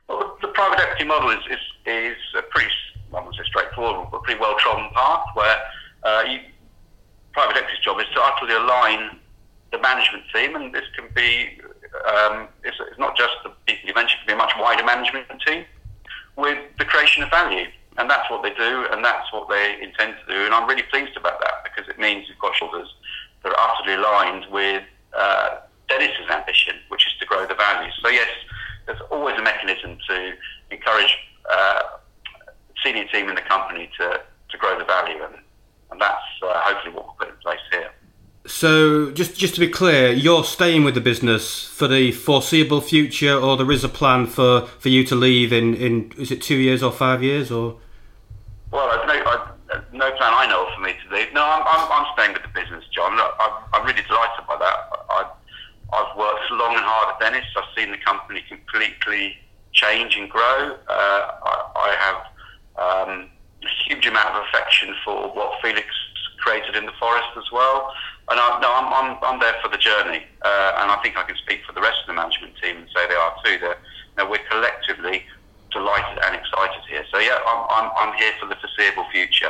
Well, 0.10 0.38
the 0.42 0.50
private 0.50 0.80
equity 0.82 1.06
model 1.06 1.30
is 1.30 1.39
is, 1.50 1.60
is 1.86 2.18
a 2.38 2.42
pretty, 2.42 2.70
I 3.13 3.22
won't 3.22 3.34
say 3.36 3.44
straightforward, 3.46 4.10
but 4.12 4.24
pretty 4.24 4.42
well 4.42 4.58
trodden 4.60 4.89
path 4.94 5.25
where 5.36 5.58
uh, 6.03 6.24
you, 6.27 6.39
private 7.32 7.56
equity's 7.56 7.80
job 7.80 8.01
is 8.01 8.08
to 8.13 8.22
utterly 8.22 8.56
align 8.56 9.20
the 9.74 9.80
management 9.80 10.24
team, 10.34 10.56
and 10.56 10.74
this 10.74 10.86
can 10.96 11.10
be 11.13 11.60
um, 12.08 12.48
it's, 12.63 12.77
it's, 12.80 13.00
not 13.00 13.18
just 13.18 13.34
the 13.44 13.50
people 13.65 13.89
you 13.89 13.94
mentioned, 13.94 14.22
it 14.24 14.27
can 14.27 14.38
be 14.38 14.39
a 14.39 14.46
much 14.46 14.53
wider 14.58 14.84
management 14.84 15.27
team 15.46 15.65
with 16.38 16.58
the 16.77 16.86
creation 16.86 17.24
of 17.24 17.30
value. 17.30 17.65
And 17.98 18.10
that's 18.10 18.30
what 18.32 18.42
they 18.42 18.53
do, 18.53 18.88
and 18.92 19.06
that's 19.06 19.32
what 19.32 19.50
they 19.50 19.77
intend 19.82 20.15
to 20.25 20.34
do. 20.34 20.46
And 20.46 20.53
I'm 20.53 20.68
really 20.68 20.84
pleased 20.84 21.15
about 21.15 21.39
that 21.42 21.63
because 21.63 21.88
it 21.88 22.00
means 22.00 22.25
you've 22.27 22.39
got 22.39 22.56
shoulders 22.56 22.89
that 23.44 23.53
are 23.53 23.60
utterly 23.60 23.96
aligned 24.01 24.46
with 24.51 24.84
uh, 25.15 25.60
Dennis's 25.89 26.30
ambition, 26.32 26.75
which 26.88 27.06
is 27.06 27.13
to 27.20 27.25
grow 27.27 27.46
the 27.46 27.53
value. 27.53 27.92
So 28.01 28.10
yes, 28.10 28.30
there's 28.88 29.01
always 29.12 29.38
a 29.38 29.44
mechanism 29.44 29.98
to 30.10 30.34
encourage 30.72 31.15
uh, 31.51 31.82
senior 32.84 33.06
team 33.10 33.30
in 33.30 33.36
the 33.36 33.42
company 33.42 33.92
to, 34.00 34.22
to 34.50 34.58
grow 34.58 34.77
the 34.80 34.86
value, 34.86 35.24
and, 35.24 35.36
and 35.92 36.01
that's 36.01 36.25
uh, 36.42 36.62
hopefully 36.62 36.96
what 36.96 37.06
we'll 37.06 37.15
put 37.20 37.30
in 37.30 37.36
place 37.44 37.62
here. 37.72 37.92
So, 38.46 39.12
just 39.12 39.38
just 39.38 39.54
to 39.56 39.62
be 39.62 39.70
clear, 39.70 40.12
you're 40.12 40.44
staying 40.44 40.84
with 40.84 40.96
the 40.96 41.02
business 41.02 41.64
for 41.64 41.88
the 41.88 42.12
foreseeable 42.12 42.82
future, 42.82 43.34
or 43.34 43.56
there 43.56 43.72
is 43.72 43.86
a 43.86 43.90
plan 43.90 44.28
for, 44.28 44.68
for 44.80 44.89
you 44.89 45.06
to 45.06 45.15
leave 45.15 45.54
in, 45.54 45.74
in 45.76 46.12
is 46.17 46.30
it 46.30 46.41
two 46.41 46.58
years 46.58 46.84
or 46.84 46.91
five 46.91 47.24
years, 47.24 47.50
or? 47.52 47.78
Well, 48.72 48.89
I've 48.89 49.08
no, 49.08 49.13
I've, 49.13 49.94
no 49.94 50.12
plan 50.17 50.34
I 50.36 50.46
know 50.48 50.67
of 50.67 50.74
for 50.76 50.82
me 50.82 50.91
to 50.91 51.15
leave. 51.15 51.32
No, 51.34 51.41
I'm, 51.41 51.63
I'm, 51.65 51.91
I'm 51.91 52.13
staying 52.15 52.34
with 52.34 52.41
the 52.41 52.50
business, 52.50 52.84
John. 52.91 53.17
I'm, 53.17 53.52
I'm 53.72 53.86
really 53.86 54.04
delighted 54.04 54.46
by 54.46 54.58
that. 54.58 54.78
I, 55.10 55.26
I've 55.94 56.17
worked 56.17 56.52
long 56.52 56.76
and 56.76 56.84
hard 56.84 57.15
at 57.15 57.20
Dennis. 57.22 57.46
I've 57.56 57.70
seen 57.78 57.91
the 57.91 57.98
company 57.98 58.44
completely 58.50 59.38
change 59.72 60.17
and 60.17 60.30
grow. 60.30 60.76
Uh, 60.89 61.32
I, 61.46 61.72
I, 61.76 61.96
have 61.96 63.08
um, 63.08 63.30
a 63.63 63.70
huge 63.88 64.06
amount 64.06 64.36
of 64.36 64.44
affection 64.48 64.94
for 65.06 65.30
what 65.30 65.62
Felix 65.62 65.88
created 66.39 66.76
in 66.76 66.86
the 66.86 66.91
forest 67.00 67.30
as 67.38 67.50
well. 67.52 67.94
And 68.30 68.40
I, 68.40 68.60
no, 68.62 68.72
I'm, 68.72 68.88
I'm, 68.94 69.18
I'm 69.22 69.40
there 69.40 69.56
for 69.62 69.70
the 69.70 69.78
journey. 69.78 70.24
Uh, 70.42 70.80
and 70.80 70.92
I 70.92 71.00
think 71.04 71.18
I 71.18 71.24
can 71.24 71.36
speak 71.38 71.62
for 71.66 71.74
the 71.74 71.82
rest 71.82 71.98
of 72.02 72.08
the 72.08 72.14
management 72.14 72.54
team 72.62 72.78
and 72.78 72.88
say 72.96 73.08
they 73.08 73.16
are 73.16 73.36
too. 73.44 73.60
That 73.60 73.78
you 74.18 74.24
know, 74.24 74.30
we're 74.30 74.46
collectively 74.50 75.24
delighted 75.72 76.20
and 76.24 76.36
excited 76.36 76.82
here. 76.90 77.04
So 77.12 77.20
yeah, 77.20 77.38
I'm, 77.46 77.66
I'm, 77.70 77.92
I'm 77.98 78.18
here 78.18 78.32
for 78.40 78.48
the 78.48 78.56
foreseeable 78.56 79.06
future. 79.12 79.50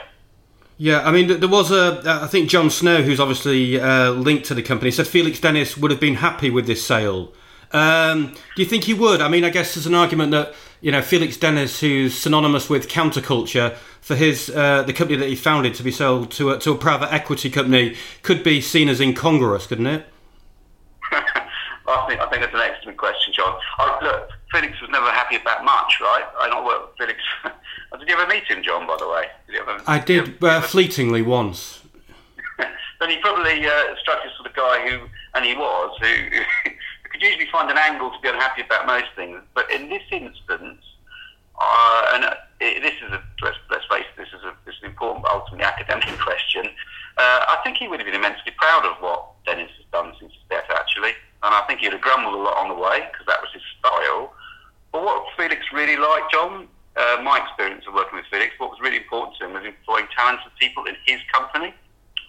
Yeah, 0.77 1.01
I 1.07 1.11
mean, 1.11 1.39
there 1.39 1.49
was 1.49 1.71
a. 1.71 2.01
I 2.05 2.27
think 2.27 2.49
John 2.49 2.69
Snow, 2.69 3.03
who's 3.03 3.19
obviously 3.19 3.79
uh, 3.79 4.11
linked 4.11 4.45
to 4.45 4.55
the 4.55 4.63
company, 4.63 4.89
said 4.89 5.07
Felix 5.07 5.39
Dennis 5.39 5.77
would 5.77 5.91
have 5.91 5.99
been 5.99 6.15
happy 6.15 6.49
with 6.49 6.65
this 6.65 6.83
sale. 6.83 7.31
Um, 7.71 8.33
do 8.55 8.61
you 8.61 8.65
think 8.67 8.85
he 8.85 8.93
would? 8.93 9.21
I 9.21 9.29
mean, 9.29 9.43
I 9.43 9.49
guess 9.49 9.75
there's 9.75 9.85
an 9.85 9.93
argument 9.93 10.31
that 10.31 10.53
you 10.83 10.91
know 10.91 11.01
Felix 11.01 11.37
Dennis, 11.37 11.79
who's 11.79 12.15
synonymous 12.15 12.69
with 12.69 12.89
counterculture, 12.89 13.77
for 14.01 14.15
his 14.15 14.49
uh, 14.49 14.83
the 14.83 14.91
company 14.91 15.17
that 15.17 15.29
he 15.29 15.35
founded 15.35 15.73
to 15.75 15.83
be 15.83 15.91
sold 15.91 16.29
to 16.31 16.51
a, 16.51 16.59
to 16.59 16.71
a 16.71 16.75
private 16.75 17.11
equity 17.11 17.49
company, 17.49 17.95
could 18.21 18.43
be 18.43 18.59
seen 18.59 18.89
as 18.89 18.99
incongruous, 18.99 19.65
couldn't 19.65 19.87
it? 19.87 20.05
I 21.13 22.05
think 22.07 22.19
I 22.19 22.29
think 22.29 22.41
that's 22.41 22.53
an 22.53 22.59
excellent 22.59 22.97
question, 22.97 23.33
John. 23.33 23.57
I, 23.79 23.97
look, 24.03 24.29
Felix 24.51 24.79
was 24.81 24.89
never 24.89 25.07
happy 25.07 25.37
about 25.37 25.63
much, 25.63 25.99
right? 26.01 26.25
I 26.37 26.49
don't 26.49 26.65
work 26.65 26.89
with 26.89 26.97
Felix. 26.97 27.19
did 27.99 28.09
you 28.09 28.15
ever 28.15 28.27
meet 28.27 28.43
him, 28.43 28.61
John? 28.61 28.85
By 28.85 28.97
the 28.99 29.07
way, 29.07 29.27
did 29.47 29.55
ever, 29.55 29.81
I 29.87 29.99
did, 29.99 30.37
did 30.37 30.43
uh, 30.43 30.59
fleetingly 30.59 31.21
once. 31.21 31.81
then 32.57 33.09
he 33.09 33.17
probably 33.19 33.65
uh, 33.65 33.95
struck 34.01 34.19
as 34.25 34.35
sort 34.35 34.49
of 34.49 34.53
guy 34.53 34.89
who, 34.89 35.07
and 35.33 35.45
he 35.45 35.53
was, 35.53 35.97
who, 36.01 36.71
usually 37.23 37.47
find 37.51 37.69
an 37.71 37.77
angle 37.77 38.11
to 38.11 38.19
be 38.21 38.29
unhappy 38.29 38.61
about 38.61 38.85
most 38.85 39.09
things. 39.15 39.41
But 39.53 39.71
in 39.71 39.89
this 39.89 40.03
instance, 40.11 40.83
uh, 41.59 42.11
and 42.13 42.23
it, 42.59 42.81
this 42.81 42.93
is 43.05 43.11
a 43.11 43.23
let's, 43.41 43.57
let's 43.69 43.85
face 43.89 44.05
it, 44.05 44.17
this 44.17 44.29
is 44.29 44.43
a 44.43 44.53
this 44.65 44.75
is 44.75 44.83
an 44.83 44.89
important, 44.89 45.25
ultimately 45.31 45.65
academic 45.65 46.07
question. 46.27 46.65
Uh, 47.17 47.45
I 47.47 47.61
think 47.63 47.77
he 47.77 47.87
would 47.87 47.99
have 47.99 48.07
been 48.07 48.15
immensely 48.15 48.51
proud 48.57 48.85
of 48.85 48.97
what 49.01 49.31
Dennis 49.45 49.69
has 49.77 49.85
done 49.91 50.13
since 50.19 50.33
his 50.33 50.41
death, 50.49 50.65
actually 50.69 51.13
and 51.43 51.53
I 51.53 51.61
think 51.67 51.81
he'd 51.81 51.91
have 51.91 52.01
grumbled 52.01 52.33
a 52.33 52.37
lot 52.37 52.55
on 52.57 52.69
the 52.69 52.79
way 52.79 53.03
because 53.11 53.27
that 53.27 53.43
was 53.43 53.51
his 53.51 53.63
style. 53.77 54.31
But 54.91 55.03
what 55.03 55.27
Felix 55.35 55.59
really 55.73 55.97
liked, 55.97 56.31
John, 56.31 56.67
uh, 56.95 57.19
my 57.21 57.43
experience 57.43 57.83
of 57.85 57.93
working 57.93 58.15
with 58.15 58.25
Felix, 58.31 58.55
what 58.57 58.71
was 58.71 58.79
really 58.79 58.97
important 58.97 59.35
to 59.37 59.45
him 59.45 59.53
was 59.53 59.65
employing 59.67 60.07
talented 60.15 60.51
people 60.57 60.85
in 60.85 60.95
his 61.05 61.19
company. 61.31 61.75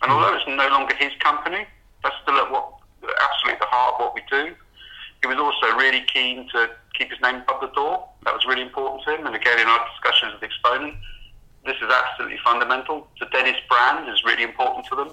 And 0.02 0.10
although 0.10 0.34
it's 0.34 0.46
no 0.48 0.66
longer 0.68 0.94
his 0.98 1.12
company, 1.22 1.64
that's 2.02 2.16
still 2.22 2.36
at 2.42 2.50
what 2.50 2.74
absolutely 3.06 3.62
the 3.62 3.70
heart 3.70 3.94
of 3.94 4.00
what 4.00 4.14
we 4.18 4.22
do. 4.28 4.54
He 5.24 5.28
was 5.28 5.38
also 5.38 5.74
really 5.78 6.04
keen 6.12 6.46
to 6.52 6.68
keep 6.92 7.08
his 7.08 7.18
name 7.22 7.36
above 7.36 7.62
the 7.62 7.72
door. 7.72 8.06
That 8.24 8.34
was 8.34 8.44
really 8.44 8.60
important 8.60 9.04
to 9.04 9.16
him. 9.16 9.24
And 9.24 9.34
again, 9.34 9.58
in 9.58 9.66
our 9.66 9.80
discussions 9.88 10.34
with 10.34 10.42
Exponent, 10.42 10.96
this 11.64 11.76
is 11.80 11.88
absolutely 11.88 12.36
fundamental. 12.44 13.08
The 13.18 13.24
Dennis 13.32 13.56
brand 13.66 14.06
is 14.12 14.22
really 14.22 14.42
important 14.42 14.84
to 14.92 14.96
them. 14.96 15.08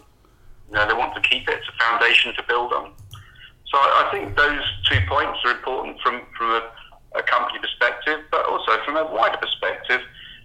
You 0.68 0.76
know, 0.76 0.86
they 0.86 0.94
want 0.94 1.16
to 1.16 1.22
keep 1.22 1.48
it. 1.48 1.64
It's 1.64 1.70
a 1.70 1.78
foundation 1.80 2.36
to 2.36 2.44
build 2.44 2.74
on. 2.74 2.92
So 3.72 3.78
I, 3.78 4.04
I 4.04 4.12
think 4.12 4.36
those 4.36 4.60
two 4.92 5.00
points 5.08 5.40
are 5.46 5.52
important 5.52 5.96
from, 6.02 6.24
from 6.38 6.60
a, 6.60 6.62
a, 7.16 7.24
company 7.24 7.60
perspective, 7.60 8.20
but 8.32 8.46
also 8.48 8.84
from 8.84 8.98
a 8.98 9.08
wider 9.08 9.38
perspective. 9.38 10.02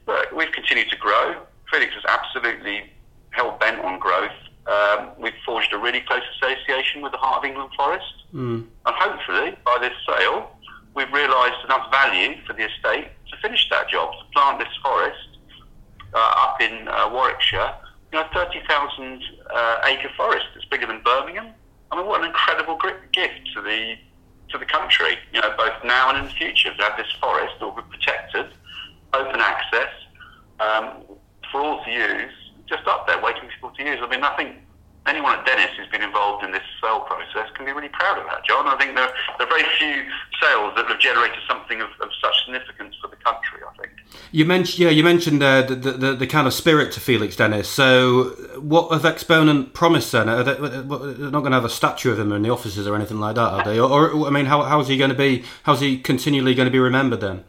But 0.06 0.30
we've 0.30 0.52
continued 0.52 0.90
to 0.90 0.96
grow. 0.96 1.42
Felix 1.72 1.90
is 1.90 2.04
absolutely 2.06 2.92
hell 3.30 3.56
bent 3.58 3.80
on 3.80 3.98
growth. 3.98 4.30
Um, 4.66 5.10
we've 5.18 5.38
forged 5.44 5.72
a 5.72 5.78
really 5.78 6.00
close 6.00 6.22
association 6.36 7.00
with 7.00 7.12
the 7.12 7.18
Heart 7.18 7.38
of 7.38 7.44
England 7.44 7.70
Forest, 7.76 8.14
mm. 8.34 8.66
and 8.86 8.94
hopefully 8.96 9.56
by 9.64 9.78
this 9.80 9.92
sale, 10.06 10.50
we've 10.94 11.12
realised 11.12 11.64
enough 11.64 11.90
value 11.90 12.34
for 12.46 12.52
the 12.52 12.64
estate 12.64 13.08
to 13.30 13.36
finish 13.40 13.68
that 13.70 13.88
job 13.88 14.10
to 14.18 14.24
plant 14.32 14.58
this 14.58 14.74
forest 14.82 15.38
uh, 16.14 16.32
up 16.36 16.60
in 16.60 16.88
uh, 16.88 17.08
Warwickshire. 17.12 17.74
You 18.12 18.20
know, 18.20 18.26
30,000 18.32 19.22
uh, 19.54 19.80
acre 19.84 20.10
forest. 20.16 20.46
It's 20.56 20.64
bigger 20.64 20.86
than 20.86 21.00
Birmingham. 21.02 21.48
I 21.92 21.96
mean, 21.96 22.06
what 22.06 22.20
an 22.20 22.26
incredible 22.26 22.78
gift 23.12 23.54
to 23.54 23.62
the 23.62 23.94
to 24.48 24.58
the 24.58 24.64
country. 24.64 25.18
You 25.32 25.40
know, 25.40 25.54
both 25.56 25.74
now 25.84 26.10
and 26.10 26.18
in 26.18 26.24
the 26.24 26.30
future, 26.30 26.74
to 26.74 26.82
have 26.82 26.96
this 26.96 27.10
forest 27.20 27.54
all 27.60 27.72
be 27.72 27.82
protected, 27.90 28.46
open 29.12 29.40
access 29.40 29.90
um, 30.60 31.02
for 31.50 31.60
all 31.60 31.84
to 31.84 31.90
use, 31.90 32.32
just 32.68 32.86
up 32.86 33.06
there 33.06 33.20
waiting 33.22 33.42
for 33.42 33.48
people 33.48 33.70
to 33.70 33.82
use. 33.84 33.98
I 34.02 34.08
mean, 34.08 34.22
I 34.22 34.36
think 34.36 34.56
anyone 35.06 35.38
at 35.38 35.46
Dennis 35.46 35.70
who's 35.76 35.88
been 35.88 36.02
involved 36.02 36.44
in 36.44 36.52
this 36.52 36.62
sale 36.82 37.00
process 37.00 37.48
can 37.54 37.64
be 37.64 37.72
really 37.72 37.88
proud 37.88 38.18
of 38.18 38.24
that, 38.26 38.44
John. 38.44 38.66
I 38.66 38.76
think 38.76 38.94
there, 38.94 39.08
there 39.38 39.46
are 39.46 39.50
very 39.50 39.64
few 39.78 40.04
sales 40.40 40.74
that 40.76 40.86
have 40.86 40.98
generated 40.98 41.38
something 41.48 41.80
of, 41.80 41.88
of 42.00 42.10
such 42.20 42.44
significance 42.44 42.94
for 43.00 43.08
the 43.08 43.16
country. 43.16 43.60
I 43.66 43.76
think. 43.78 43.92
You 44.32 44.44
mentioned, 44.44 44.78
yeah, 44.80 44.90
you 44.90 45.04
mentioned 45.04 45.42
uh, 45.42 45.62
the, 45.62 45.74
the, 45.74 46.14
the 46.14 46.26
kind 46.26 46.46
of 46.46 46.54
spirit 46.54 46.92
to 46.92 47.00
Felix 47.00 47.36
Dennis. 47.36 47.68
So, 47.68 48.30
what 48.60 48.92
have 48.92 49.04
Exponent 49.04 49.74
promised 49.74 50.12
then? 50.12 50.28
Are 50.28 50.42
they, 50.42 50.54
they're 50.54 51.30
not 51.30 51.40
going 51.40 51.52
to 51.52 51.56
have 51.56 51.64
a 51.64 51.70
statue 51.70 52.12
of 52.12 52.18
him 52.18 52.32
in 52.32 52.42
the 52.42 52.50
offices 52.50 52.86
or 52.86 52.94
anything 52.94 53.20
like 53.20 53.36
that, 53.36 53.52
are 53.52 53.64
they? 53.64 53.78
Or, 53.78 54.10
or 54.10 54.26
I 54.26 54.30
mean, 54.30 54.46
how, 54.46 54.62
how's 54.62 54.88
he 54.88 54.96
going 54.96 55.10
to 55.10 55.16
be? 55.16 55.44
How's 55.62 55.80
he 55.80 55.98
continually 55.98 56.54
going 56.54 56.66
to 56.66 56.72
be 56.72 56.78
remembered 56.78 57.20
then? 57.20 57.44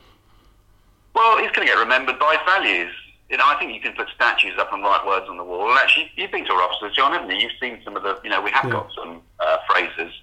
Well, 1.14 1.40
he's 1.40 1.52
going 1.52 1.68
to 1.68 1.74
get 1.74 1.80
remembered 1.80 2.20
by 2.20 2.34
his 2.34 2.42
values 2.46 2.94
you 3.30 3.38
know, 3.38 3.44
I 3.46 3.58
think 3.60 3.74
you 3.74 3.82
can 3.82 3.94
put 3.94 4.08
statues 4.16 4.54
up 4.58 4.72
and 4.72 4.82
write 4.84 5.06
words 5.06 5.28
on 5.30 5.38
the 5.38 5.44
wall. 5.44 5.70
And 5.70 5.78
actually, 5.80 6.12
you've 6.16 6.32
been 6.32 6.46
to 6.46 6.54
our 6.54 6.62
offices, 6.62 6.96
John, 6.96 7.12
haven't 7.12 7.30
you? 7.30 7.38
You've 7.38 7.60
seen 7.60 7.80
some 7.84 7.98
of 7.98 8.04
the, 8.04 8.20
you 8.24 8.30
know, 8.30 8.42
we 8.42 8.52
have 8.52 8.66
yeah. 8.66 8.72
got 8.72 8.90
some 8.96 9.22
uh, 9.40 9.58
phrases 9.70 10.14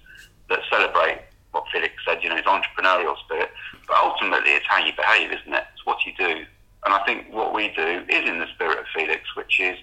that 0.49 0.59
celebrate 0.69 1.21
what 1.51 1.65
Felix 1.71 1.93
said, 2.05 2.23
you 2.23 2.29
know, 2.29 2.35
his 2.35 2.45
entrepreneurial 2.45 3.17
spirit. 3.23 3.49
But 3.87 3.97
ultimately, 3.97 4.51
it's 4.51 4.65
how 4.67 4.83
you 4.83 4.91
behave, 4.95 5.31
isn't 5.31 5.53
it? 5.53 5.63
It's 5.73 5.85
what 5.85 6.05
you 6.05 6.13
do. 6.17 6.45
And 6.85 6.93
I 6.93 7.03
think 7.05 7.31
what 7.31 7.53
we 7.53 7.69
do 7.69 8.03
is 8.09 8.29
in 8.29 8.39
the 8.39 8.47
spirit 8.53 8.79
of 8.79 8.85
Felix, 8.93 9.23
which 9.35 9.59
is 9.59 9.77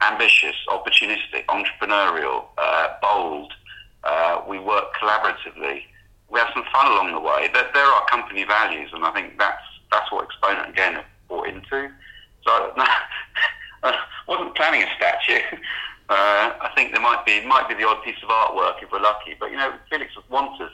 ambitious, 0.00 0.56
opportunistic, 0.68 1.44
entrepreneurial, 1.46 2.46
uh, 2.58 2.88
bold. 3.00 3.52
Uh, 4.04 4.42
we 4.48 4.58
work 4.58 4.94
collaboratively. 5.00 5.82
We 6.30 6.38
have 6.38 6.48
some 6.54 6.64
fun 6.72 6.86
along 6.92 7.12
the 7.12 7.20
way. 7.20 7.50
There, 7.52 7.68
there 7.74 7.84
are 7.84 8.04
company 8.06 8.44
values, 8.44 8.90
and 8.92 9.04
I 9.04 9.12
think 9.12 9.38
that's 9.38 9.62
that's 9.90 10.10
what 10.10 10.24
Exponent 10.24 10.70
again 10.70 11.02
bought 11.28 11.46
into. 11.48 11.90
So 12.44 12.72
I 13.82 13.98
wasn't 14.26 14.54
planning 14.54 14.82
a 14.82 14.88
statue. 14.96 15.56
Uh, 16.08 16.52
I 16.60 16.70
think 16.74 16.92
there 16.92 17.00
might 17.00 17.24
be 17.24 17.42
might 17.46 17.68
be 17.70 17.74
the 17.74 17.88
odd 17.88 18.04
piece 18.04 18.16
of 18.22 18.28
artwork 18.28 18.82
if 18.82 18.92
we're 18.92 19.00
lucky. 19.00 19.34
But 19.38 19.50
you 19.50 19.56
know, 19.56 19.72
Felix 19.88 20.12
wants 20.28 20.60
us. 20.60 20.72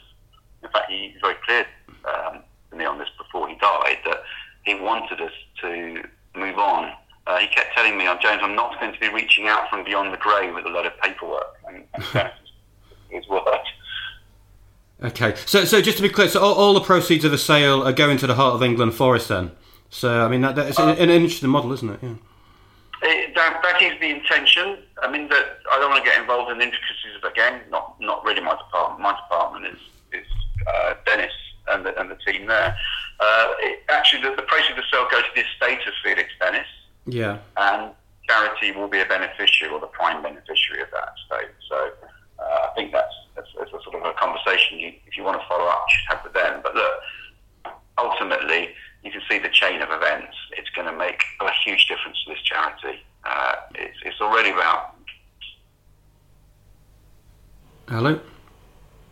In 0.64 0.70
fact, 0.70 0.90
he's 0.90 1.12
very 1.20 1.36
clear 1.44 1.64
um, 2.12 2.40
to 2.70 2.76
me 2.76 2.84
on 2.84 2.98
this 2.98 3.08
before 3.16 3.48
he 3.48 3.54
died 3.56 3.98
that 4.06 4.22
he 4.64 4.74
wanted 4.74 5.20
us 5.20 5.30
to 5.60 6.02
move 6.34 6.58
on. 6.58 6.92
Uh, 7.28 7.36
he 7.36 7.46
kept 7.48 7.72
telling 7.76 7.96
me, 7.96 8.08
"I'm 8.08 8.18
James. 8.20 8.40
I'm 8.42 8.56
not 8.56 8.80
going 8.80 8.92
to 8.92 8.98
be 8.98 9.10
reaching 9.10 9.46
out 9.46 9.70
from 9.70 9.84
beyond 9.84 10.12
the 10.12 10.16
grave 10.16 10.54
with 10.54 10.64
a 10.64 10.70
load 10.70 10.86
of 10.86 10.98
paperwork." 11.00 11.54
And, 11.68 11.84
and 11.94 12.32
his 13.10 13.28
word. 13.28 13.44
Okay, 15.04 15.34
so 15.46 15.64
so 15.64 15.80
just 15.80 15.98
to 15.98 16.02
be 16.02 16.08
clear, 16.08 16.28
so 16.28 16.40
all, 16.40 16.54
all 16.54 16.74
the 16.74 16.80
proceeds 16.80 17.24
of 17.24 17.30
the 17.30 17.38
sale 17.38 17.86
are 17.86 17.92
going 17.92 18.16
to 18.18 18.26
the 18.26 18.34
Heart 18.34 18.54
of 18.54 18.62
England 18.62 18.94
Forest 18.94 19.28
then. 19.28 19.52
So 19.90 20.24
I 20.24 20.28
mean, 20.28 20.42
that, 20.42 20.56
that's 20.56 20.78
uh, 20.78 20.94
an, 20.98 21.10
interesting 21.10 21.48
model, 21.48 21.72
isn't 21.72 21.88
it? 21.88 22.00
Yeah. 22.02 22.14
It, 23.02 23.34
that, 23.34 23.60
that 23.62 23.80
is 23.80 23.98
the 24.00 24.10
intention. 24.10 24.78
I 25.02 25.10
mean, 25.10 25.28
that 25.28 25.58
I 25.70 25.78
don't 25.78 25.90
want 25.90 26.04
to 26.04 26.10
get 26.10 26.20
involved 26.20 26.50
in 26.50 26.58
the 26.58 26.64
intricacies 26.64 27.16
of 27.22 27.30
again. 27.30 27.62
Not 27.70 27.96
not 28.00 28.24
really 28.24 28.40
my 28.40 28.56
department. 28.56 29.00
My 29.00 29.12
department 29.12 29.66
is 29.66 29.80
is 30.12 30.26
uh, 30.66 30.94
Dennis 31.06 31.32
and 31.68 31.86
the, 31.86 31.98
and 32.00 32.10
the 32.10 32.16
team 32.26 32.46
there. 32.46 32.76
Uh, 33.20 33.52
it, 33.60 33.82
actually, 33.88 34.22
the, 34.22 34.34
the 34.36 34.42
proceeds 34.42 34.70
of 34.70 34.76
the 34.76 34.82
sale 34.90 35.06
go 35.10 35.20
to 35.20 35.28
the 35.34 35.42
estate 35.42 35.86
of 35.86 35.94
Felix 36.02 36.28
Dennis. 36.40 36.66
Yeah. 37.06 37.38
And 37.56 37.92
charity 38.28 38.72
will 38.72 38.88
be 38.88 39.00
a 39.00 39.06
beneficiary 39.06 39.72
or 39.72 39.80
the 39.80 39.86
prime 39.86 40.22
beneficiary 40.22 40.82
of 40.82 40.88
that 40.92 41.14
estate. 41.16 41.54
So 41.68 41.90
uh, 42.38 42.68
I 42.70 42.72
think 42.76 42.92
that's, 42.92 43.14
that's, 43.34 43.48
that's 43.58 43.72
a 43.72 43.82
sort 43.82 43.96
of 43.96 44.04
a 44.04 44.12
conversation 44.14 44.78
you, 44.78 44.92
if 45.06 45.16
you 45.16 45.24
want 45.24 45.40
to 45.40 45.46
follow 45.48 45.64
up, 45.64 45.86
you 45.88 45.98
should 45.98 46.16
have 46.16 46.24
with 46.24 46.34
them. 46.34 46.60
But 46.62 46.74
look, 46.74 47.74
ultimately 47.96 48.70
you 49.02 49.10
can 49.10 49.22
see 49.28 49.38
the 49.38 49.48
chain 49.48 49.80
of 49.82 49.88
events. 49.90 50.36
It's 50.56 50.70
going 50.70 50.86
to 50.86 50.96
make 50.96 51.22
a 51.40 51.50
huge 51.64 51.88
difference 51.88 52.22
to 52.24 52.34
this 52.34 52.42
charity. 52.42 53.02
Uh, 53.24 53.54
it's, 53.74 53.96
it's 54.04 54.20
already 54.20 54.50
about. 54.50 54.94
Hello. 57.88 58.20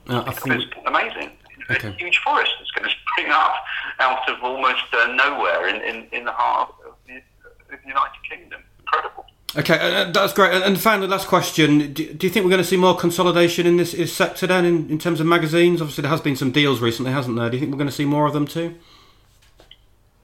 Uh, 0.09 0.23
I 0.27 0.33
think 0.33 0.63
it's 0.63 0.73
amazing. 0.87 1.33
Okay. 1.71 1.89
A 1.89 1.93
huge 1.93 2.19
forest 2.19 2.53
that's 2.59 2.71
going 2.73 2.89
to 2.89 2.95
spring 2.95 3.33
up 3.33 3.55
out 3.99 4.29
of 4.29 4.43
almost 4.43 4.85
uh, 4.93 5.13
nowhere 5.15 5.69
in, 5.69 5.77
in, 5.83 6.07
in 6.13 6.25
the 6.25 6.33
heart 6.33 6.73
of 6.87 6.95
the, 7.09 7.17
of 7.17 7.81
the 7.83 7.89
United 7.89 8.21
Kingdom. 8.31 8.63
Incredible. 8.79 9.27
Okay, 9.69 9.81
uh, 9.81 10.13
that's 10.13 10.33
great. 10.33 10.55
And, 10.55 10.63
and 10.63 10.81
finally, 10.81 11.09
last 11.09 11.27
question: 11.27 11.93
do, 11.93 12.15
do, 12.15 12.27
you 12.27 12.33
think 12.33 12.45
we're 12.45 12.51
going 12.51 12.63
to 12.63 12.69
see 12.69 12.77
more 12.77 12.97
consolidation 12.97 13.67
in 13.67 13.79
this, 13.79 13.93
this 13.93 14.13
sector 14.13 14.47
then, 14.47 14.65
in, 14.65 14.89
in 14.89 14.99
terms 15.01 15.19
of 15.19 15.27
magazines? 15.27 15.81
Obviously, 15.81 16.03
there 16.03 16.11
has 16.11 16.21
been 16.21 16.37
some 16.37 16.53
deals 16.53 16.81
recently, 16.81 17.11
hasn't 17.11 17.37
there? 17.37 17.51
Do 17.51 17.57
you 17.57 17.61
think 17.61 17.73
we're 17.73 17.79
going 17.79 17.91
to 17.91 17.95
see 17.95 18.05
more 18.05 18.29
of 18.29 18.33
them 18.33 18.47
too? 18.47 18.77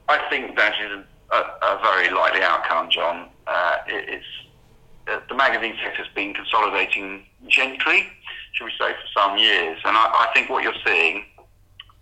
I 0.08 0.18
think 0.30 0.56
that 0.56 0.74
is 0.80 1.04
a, 1.32 1.36
a 1.36 1.80
very 1.82 2.14
likely 2.14 2.40
outcome, 2.42 2.88
John. 2.88 3.30
Uh, 3.48 3.78
it's 3.88 4.24
uh, 5.08 5.18
the 5.28 5.34
magazine 5.34 5.74
sector 5.82 6.04
has 6.04 6.14
been 6.14 6.34
consolidating 6.34 7.26
gently, 7.48 8.06
should 8.52 8.66
we 8.66 8.70
say, 8.78 8.92
for 8.92 9.20
some 9.20 9.38
years, 9.38 9.76
and 9.84 9.96
I, 9.96 10.28
I 10.28 10.30
think 10.32 10.50
what 10.50 10.62
you're 10.62 10.72
seeing 10.86 11.24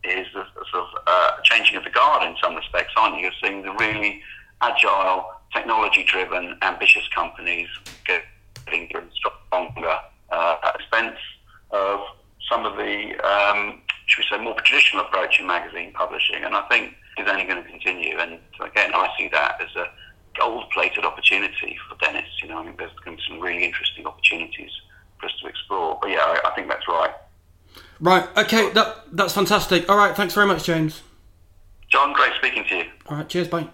is 0.04 0.26
a, 0.34 0.40
a 0.40 0.64
sort 0.70 0.84
of 0.84 0.88
uh, 1.06 1.30
changing 1.44 1.76
of 1.76 1.84
the 1.84 1.90
guard 1.90 2.22
in 2.22 2.36
some 2.42 2.54
respects, 2.54 2.92
aren't 2.98 3.16
you? 3.16 3.22
You're 3.22 3.32
seeing 3.42 3.62
the 3.62 3.72
really 3.72 4.20
agile, 4.60 5.39
technology-driven, 5.52 6.58
ambitious 6.62 7.06
companies 7.14 7.68
getting 8.06 8.88
stronger 9.14 9.96
uh, 10.30 10.56
at 10.62 10.76
expense 10.76 11.18
of 11.70 12.00
some 12.48 12.66
of 12.66 12.76
the, 12.76 13.14
um, 13.24 13.80
should 14.06 14.24
we 14.24 14.36
say, 14.36 14.42
more 14.42 14.54
traditional 14.62 15.04
approach 15.04 15.40
in 15.40 15.46
magazine 15.46 15.92
publishing, 15.92 16.42
and 16.44 16.54
I 16.54 16.62
think 16.68 16.94
is 17.18 17.26
only 17.28 17.44
going 17.44 17.62
to 17.62 17.68
continue. 17.68 18.18
And 18.18 18.38
again, 18.60 18.92
I 18.94 19.08
see 19.18 19.28
that 19.32 19.60
as 19.60 19.74
a 19.76 19.86
gold-plated 20.38 21.04
opportunity 21.04 21.76
for 21.88 21.96
Dennis. 21.96 22.28
You 22.42 22.48
know, 22.48 22.58
I 22.58 22.64
think 22.64 22.78
there's 22.78 22.92
going 23.04 23.16
to 23.16 23.22
be 23.22 23.28
some 23.28 23.40
really 23.40 23.64
interesting 23.64 24.06
opportunities 24.06 24.70
for 25.18 25.26
us 25.26 25.32
to 25.42 25.48
explore. 25.48 25.98
But 26.00 26.10
yeah, 26.10 26.18
I, 26.20 26.48
I 26.48 26.54
think 26.54 26.68
that's 26.68 26.86
right. 26.88 27.12
Right. 28.00 28.28
Okay. 28.36 28.70
That 28.70 29.04
that's 29.12 29.34
fantastic. 29.34 29.88
All 29.88 29.96
right. 29.96 30.16
Thanks 30.16 30.34
very 30.34 30.46
much, 30.46 30.64
James. 30.64 31.02
John, 31.88 32.12
great 32.12 32.32
speaking 32.36 32.64
to 32.68 32.76
you. 32.76 32.84
All 33.06 33.18
right. 33.18 33.28
Cheers. 33.28 33.48
Bye. 33.48 33.68